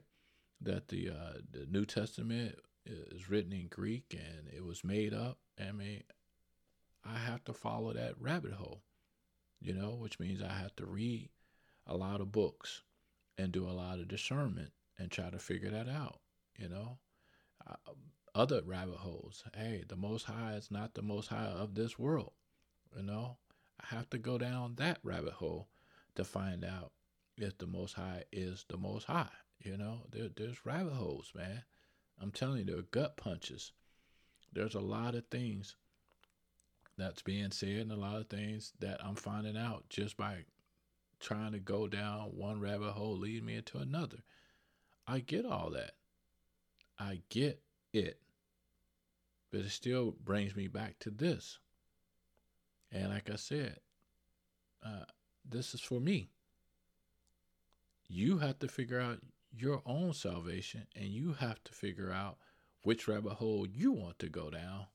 that 0.61 0.87
the 0.87 1.09
uh, 1.09 1.33
the 1.51 1.67
New 1.69 1.85
Testament 1.85 2.55
is 2.87 3.29
written 3.29 3.53
in 3.53 3.67
Greek 3.67 4.05
and 4.11 4.47
it 4.55 4.63
was 4.63 4.83
made 4.83 5.13
up, 5.13 5.37
I 5.59 5.71
mean, 5.71 6.03
I 7.05 7.17
have 7.17 7.43
to 7.45 7.53
follow 7.53 7.93
that 7.93 8.19
rabbit 8.19 8.53
hole, 8.53 8.81
you 9.61 9.73
know, 9.73 9.91
which 9.91 10.19
means 10.19 10.41
I 10.41 10.53
have 10.53 10.75
to 10.77 10.85
read 10.85 11.29
a 11.85 11.95
lot 11.95 12.21
of 12.21 12.31
books 12.31 12.83
and 13.37 13.51
do 13.51 13.67
a 13.67 13.71
lot 13.71 13.99
of 13.99 14.07
discernment 14.07 14.71
and 14.97 15.11
try 15.11 15.29
to 15.29 15.39
figure 15.39 15.69
that 15.69 15.87
out, 15.87 16.19
you 16.57 16.67
know. 16.69 16.97
Uh, 17.69 17.91
other 18.35 18.61
rabbit 18.63 18.97
holes. 18.97 19.43
Hey, 19.55 19.83
the 19.87 19.95
Most 19.95 20.25
High 20.25 20.53
is 20.53 20.69
not 20.69 20.93
the 20.93 21.01
Most 21.01 21.27
High 21.27 21.45
of 21.45 21.75
this 21.75 21.97
world, 21.97 22.33
you 22.95 23.03
know. 23.03 23.37
I 23.81 23.95
have 23.95 24.09
to 24.11 24.17
go 24.17 24.37
down 24.37 24.75
that 24.75 24.99
rabbit 25.03 25.33
hole 25.33 25.69
to 26.15 26.23
find 26.23 26.63
out 26.63 26.91
if 27.37 27.57
the 27.57 27.67
Most 27.67 27.93
High 27.93 28.23
is 28.31 28.65
the 28.69 28.77
Most 28.77 29.05
High. 29.05 29.29
You 29.59 29.77
know, 29.77 30.01
there, 30.11 30.29
there's 30.35 30.65
rabbit 30.65 30.93
holes, 30.93 31.31
man. 31.35 31.63
I'm 32.21 32.31
telling 32.31 32.59
you, 32.59 32.65
there 32.65 32.77
are 32.77 32.81
gut 32.91 33.17
punches. 33.17 33.71
There's 34.51 34.75
a 34.75 34.79
lot 34.79 35.15
of 35.15 35.25
things 35.27 35.75
that's 36.97 37.21
being 37.21 37.51
said 37.51 37.77
and 37.77 37.91
a 37.91 37.95
lot 37.95 38.17
of 38.17 38.27
things 38.27 38.73
that 38.79 39.03
I'm 39.03 39.15
finding 39.15 39.57
out 39.57 39.85
just 39.89 40.17
by 40.17 40.45
trying 41.19 41.51
to 41.51 41.59
go 41.59 41.87
down 41.87 42.29
one 42.35 42.59
rabbit 42.59 42.91
hole 42.91 43.17
lead 43.17 43.43
me 43.43 43.55
into 43.55 43.77
another. 43.77 44.17
I 45.07 45.19
get 45.19 45.45
all 45.45 45.69
that. 45.71 45.91
I 46.99 47.21
get 47.29 47.61
it. 47.93 48.19
But 49.51 49.61
it 49.61 49.69
still 49.69 50.15
brings 50.23 50.55
me 50.55 50.67
back 50.67 50.99
to 50.99 51.09
this. 51.09 51.59
And 52.91 53.09
like 53.09 53.29
I 53.29 53.35
said, 53.35 53.79
uh, 54.85 55.05
this 55.47 55.73
is 55.73 55.81
for 55.81 55.99
me. 55.99 56.29
You 58.07 58.39
have 58.39 58.59
to 58.59 58.67
figure 58.67 58.99
out 58.99 59.19
your 59.55 59.81
own 59.85 60.13
salvation 60.13 60.87
and 60.95 61.05
you 61.05 61.33
have 61.33 61.63
to 61.63 61.73
figure 61.73 62.11
out 62.11 62.37
which 62.83 63.07
rabbit 63.07 63.33
hole 63.33 63.67
you 63.67 63.91
want 63.91 64.19
to 64.19 64.29
go 64.29 64.49
down 64.49 64.85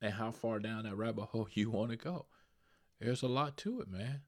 and 0.00 0.14
how 0.14 0.30
far 0.30 0.58
down 0.58 0.84
that 0.84 0.96
rabbit 0.96 1.26
hole 1.26 1.48
you 1.54 1.70
want 1.70 1.90
to 1.90 1.96
go. 1.96 2.26
There's 3.00 3.22
a 3.22 3.28
lot 3.28 3.56
to 3.58 3.80
it, 3.80 3.88
man. 3.88 4.20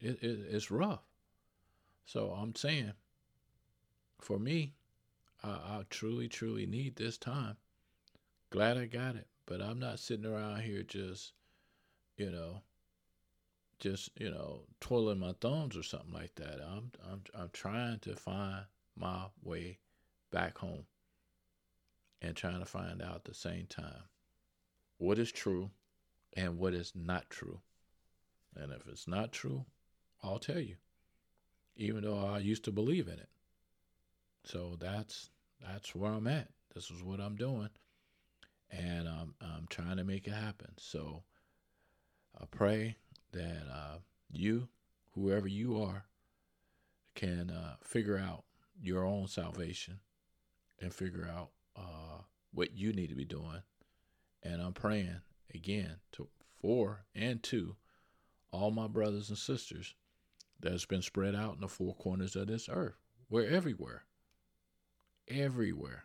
It, 0.00 0.22
it, 0.22 0.40
it's 0.50 0.70
rough. 0.70 1.02
So 2.04 2.30
I'm 2.30 2.54
saying, 2.54 2.92
for 4.20 4.38
me, 4.38 4.74
I, 5.42 5.48
I 5.48 5.82
truly, 5.90 6.28
truly 6.28 6.66
need 6.66 6.96
this 6.96 7.18
time. 7.18 7.56
Glad 8.50 8.78
I 8.78 8.86
got 8.86 9.16
it, 9.16 9.26
but 9.46 9.60
I'm 9.60 9.78
not 9.78 9.98
sitting 9.98 10.24
around 10.24 10.62
here 10.62 10.82
just, 10.82 11.32
you 12.16 12.30
know, 12.30 12.62
just 13.78 14.10
you 14.18 14.30
know 14.30 14.62
twirling 14.80 15.20
my 15.20 15.34
thumbs 15.40 15.76
or 15.76 15.82
something 15.82 16.12
like 16.12 16.34
that. 16.36 16.60
I'm 16.62 16.90
I'm 17.10 17.22
I'm 17.34 17.50
trying 17.52 17.98
to 18.00 18.16
find 18.16 18.64
my 18.96 19.26
way 19.42 19.78
back 20.30 20.58
home 20.58 20.84
and 22.20 22.34
trying 22.36 22.58
to 22.58 22.66
find 22.66 23.00
out 23.00 23.16
at 23.16 23.24
the 23.24 23.34
same 23.34 23.66
time 23.66 24.02
what 24.98 25.18
is 25.18 25.30
true 25.30 25.70
and 26.36 26.58
what 26.58 26.74
is 26.74 26.92
not 26.94 27.30
true. 27.30 27.60
And 28.56 28.72
if 28.72 28.86
it's 28.88 29.06
not 29.06 29.32
true, 29.32 29.64
I'll 30.22 30.38
tell 30.38 30.58
you. 30.58 30.76
Even 31.76 32.02
though 32.02 32.18
I 32.18 32.38
used 32.38 32.64
to 32.64 32.72
believe 32.72 33.06
in 33.06 33.14
it. 33.14 33.28
So 34.44 34.76
that's 34.78 35.30
that's 35.64 35.94
where 35.94 36.12
I'm 36.12 36.26
at. 36.26 36.48
This 36.74 36.90
is 36.90 37.02
what 37.02 37.20
I'm 37.20 37.36
doing. 37.36 37.70
And 38.70 39.08
I'm 39.08 39.34
I'm 39.40 39.66
trying 39.68 39.96
to 39.96 40.04
make 40.04 40.26
it 40.26 40.34
happen. 40.34 40.72
So 40.78 41.22
I 42.40 42.44
pray 42.50 42.96
that 43.32 43.62
uh, 43.72 43.98
you, 44.30 44.68
whoever 45.14 45.48
you 45.48 45.82
are, 45.82 46.04
can 47.14 47.50
uh, 47.50 47.74
figure 47.82 48.18
out 48.18 48.44
your 48.80 49.04
own 49.04 49.26
salvation 49.26 50.00
and 50.80 50.94
figure 50.94 51.28
out 51.28 51.50
uh, 51.76 52.22
what 52.52 52.76
you 52.76 52.92
need 52.92 53.08
to 53.08 53.16
be 53.16 53.24
doing. 53.24 53.62
And 54.42 54.62
I'm 54.62 54.72
praying 54.72 55.20
again 55.54 55.96
to 56.12 56.28
for 56.60 57.04
and 57.14 57.42
to 57.44 57.76
all 58.50 58.70
my 58.70 58.86
brothers 58.86 59.28
and 59.28 59.38
sisters 59.38 59.94
that's 60.60 60.86
been 60.86 61.02
spread 61.02 61.34
out 61.34 61.54
in 61.54 61.60
the 61.60 61.68
four 61.68 61.94
corners 61.94 62.36
of 62.36 62.46
this 62.46 62.68
earth. 62.70 62.96
We're 63.30 63.48
everywhere. 63.48 64.04
Everywhere. 65.28 66.04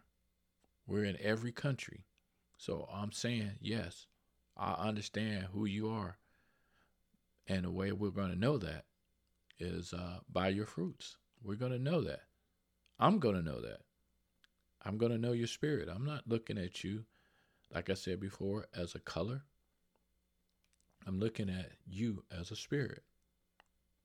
We're 0.86 1.06
in 1.06 1.18
every 1.22 1.52
country. 1.52 2.06
So 2.58 2.88
I'm 2.94 3.12
saying, 3.12 3.54
yes, 3.62 4.08
I 4.58 4.74
understand 4.74 5.48
who 5.54 5.66
you 5.66 5.90
are. 5.90 6.18
And 7.48 7.66
the 7.66 7.72
way 7.72 7.92
we're 7.92 8.10
going 8.10 8.32
to 8.32 8.40
know 8.40 8.58
that 8.58 8.86
is 9.60 9.94
uh, 9.94 10.20
by 10.32 10.50
your 10.50 10.66
fruits. 10.66 11.18
We're 11.44 11.56
going 11.56 11.72
to 11.72 11.80
know 11.80 12.02
that. 12.02 12.22
I'm 13.00 13.20
going 13.20 13.36
to 13.36 13.42
know 13.42 13.62
that. 13.62 13.82
I'm 14.86 14.98
going 14.98 15.12
to 15.12 15.18
know 15.18 15.32
your 15.32 15.48
spirit. 15.48 15.90
I'm 15.94 16.06
not 16.06 16.28
looking 16.28 16.58
at 16.58 16.84
you, 16.84 17.06
like 17.74 17.90
I 17.90 17.94
said 17.94 18.20
before, 18.20 18.68
as 18.76 18.96
a 18.96 19.00
color. 19.00 19.44
I'm 21.06 21.20
looking 21.20 21.50
at 21.50 21.72
you 21.86 22.24
as 22.32 22.52
a 22.52 22.56
spirit. 22.56 23.04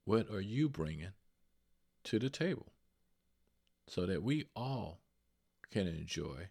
What 0.05 0.31
are 0.31 0.40
you 0.40 0.68
bringing 0.68 1.12
to 2.05 2.18
the 2.18 2.31
table 2.31 2.72
so 3.87 4.07
that 4.07 4.22
we 4.22 4.46
all 4.57 5.01
can 5.70 5.87
enjoy 5.87 6.48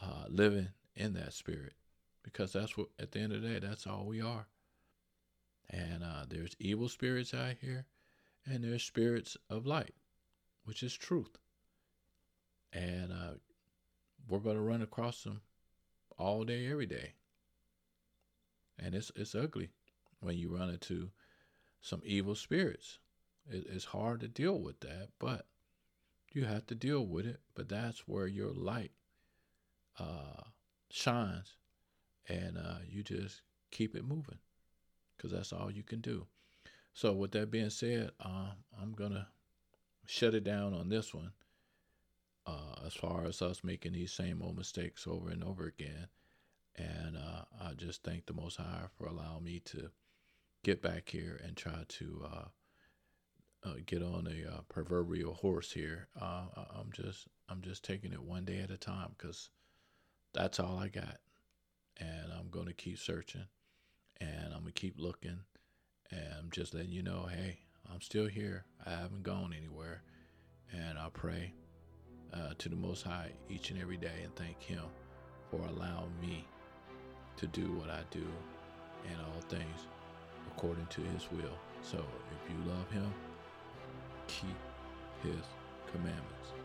uh, 0.00 0.24
living 0.28 0.68
in 0.96 1.12
that 1.14 1.34
spirit? 1.34 1.74
Because 2.22 2.52
that's 2.52 2.76
what, 2.76 2.88
at 2.98 3.12
the 3.12 3.20
end 3.20 3.32
of 3.32 3.42
the 3.42 3.48
day, 3.48 3.58
that's 3.58 3.86
all 3.86 4.06
we 4.06 4.20
are. 4.20 4.46
And 5.72 6.04
uh, 6.04 6.26
there's 6.28 6.54
evil 6.58 6.88
spirits 6.88 7.32
out 7.32 7.54
here, 7.60 7.86
and 8.44 8.62
there's 8.62 8.82
spirits 8.82 9.38
of 9.48 9.66
light, 9.66 9.94
which 10.64 10.82
is 10.82 10.94
truth. 10.94 11.38
And 12.74 13.10
uh, 13.10 13.34
we're 14.28 14.38
going 14.38 14.56
to 14.56 14.62
run 14.62 14.82
across 14.82 15.22
them 15.22 15.40
all 16.18 16.44
day, 16.44 16.70
every 16.70 16.86
day. 16.86 17.14
And 18.78 18.94
it's 18.94 19.10
it's 19.16 19.34
ugly 19.34 19.70
when 20.20 20.36
you 20.36 20.54
run 20.54 20.68
into 20.68 21.10
some 21.80 22.02
evil 22.04 22.34
spirits. 22.34 22.98
It, 23.48 23.66
it's 23.70 23.84
hard 23.86 24.20
to 24.20 24.28
deal 24.28 24.58
with 24.60 24.80
that, 24.80 25.08
but 25.18 25.46
you 26.32 26.44
have 26.44 26.66
to 26.66 26.74
deal 26.74 27.06
with 27.06 27.26
it. 27.26 27.40
But 27.54 27.68
that's 27.68 28.06
where 28.06 28.26
your 28.26 28.52
light 28.52 28.92
uh, 29.98 30.42
shines, 30.90 31.56
and 32.28 32.58
uh, 32.58 32.78
you 32.86 33.02
just 33.02 33.42
keep 33.70 33.94
it 33.94 34.04
moving 34.04 34.38
because 35.22 35.36
that's 35.36 35.52
all 35.52 35.70
you 35.70 35.82
can 35.84 36.00
do. 36.00 36.26
So, 36.94 37.12
with 37.12 37.30
that 37.32 37.50
being 37.50 37.70
said, 37.70 38.10
uh, 38.20 38.50
I'm 38.80 38.92
going 38.92 39.12
to 39.12 39.26
shut 40.06 40.34
it 40.34 40.44
down 40.44 40.74
on 40.74 40.88
this 40.88 41.14
one 41.14 41.32
uh, 42.46 42.74
as 42.84 42.94
far 42.94 43.24
as 43.24 43.40
us 43.40 43.62
making 43.62 43.92
these 43.92 44.12
same 44.12 44.42
old 44.42 44.58
mistakes 44.58 45.06
over 45.06 45.30
and 45.30 45.44
over 45.44 45.66
again. 45.66 46.08
And 46.76 47.16
uh, 47.16 47.44
I 47.60 47.74
just 47.74 48.02
thank 48.02 48.26
the 48.26 48.32
Most 48.32 48.56
High 48.56 48.84
for 48.98 49.06
allowing 49.06 49.44
me 49.44 49.60
to 49.66 49.90
get 50.64 50.82
back 50.82 51.08
here 51.08 51.40
and 51.44 51.56
try 51.56 51.84
to 51.86 52.24
uh, 52.24 53.68
uh, 53.68 53.74
get 53.86 54.02
on 54.02 54.26
a 54.26 54.50
uh, 54.50 54.60
proverbial 54.68 55.34
horse 55.34 55.72
here. 55.72 56.08
I'm 56.20 56.90
just 56.92 57.28
I'm 57.48 57.60
just 57.62 57.84
taking 57.84 58.12
it 58.12 58.22
one 58.22 58.44
day 58.44 58.60
at 58.60 58.70
a 58.70 58.76
time 58.76 59.14
because 59.16 59.50
that's 60.32 60.58
all 60.58 60.78
I 60.78 60.88
got, 60.88 61.18
and 61.98 62.32
I'm 62.32 62.48
gonna 62.50 62.72
keep 62.72 62.98
searching, 62.98 63.44
and 64.22 64.54
I'm 64.54 64.60
gonna 64.60 64.72
keep 64.72 64.94
looking, 64.98 65.40
and 66.10 66.34
I'm 66.38 66.50
just 66.50 66.74
letting 66.74 66.92
you 66.92 67.02
know, 67.02 67.26
hey, 67.30 67.58
I'm 67.92 68.00
still 68.00 68.26
here. 68.26 68.64
I 68.86 68.90
haven't 68.90 69.24
gone 69.24 69.52
anywhere, 69.56 70.02
and 70.72 70.98
I 70.98 71.08
pray 71.12 71.52
uh, 72.32 72.54
to 72.58 72.68
the 72.68 72.76
Most 72.76 73.02
High 73.02 73.32
each 73.50 73.70
and 73.70 73.80
every 73.80 73.96
day 73.96 74.22
and 74.22 74.34
thank 74.36 74.62
Him 74.62 74.84
for 75.50 75.60
allowing 75.66 76.12
me 76.20 76.46
to 77.36 77.46
do 77.48 77.72
what 77.72 77.90
I 77.90 78.00
do 78.10 78.24
in 79.04 79.18
all 79.18 79.40
things 79.48 79.86
according 80.46 80.86
to 80.86 81.00
His 81.00 81.28
will. 81.32 81.58
So 81.82 81.98
if 81.98 82.50
you 82.50 82.70
love 82.70 82.90
Him 82.90 83.12
keep 84.28 84.56
his 85.22 85.44
commandments. 85.92 86.61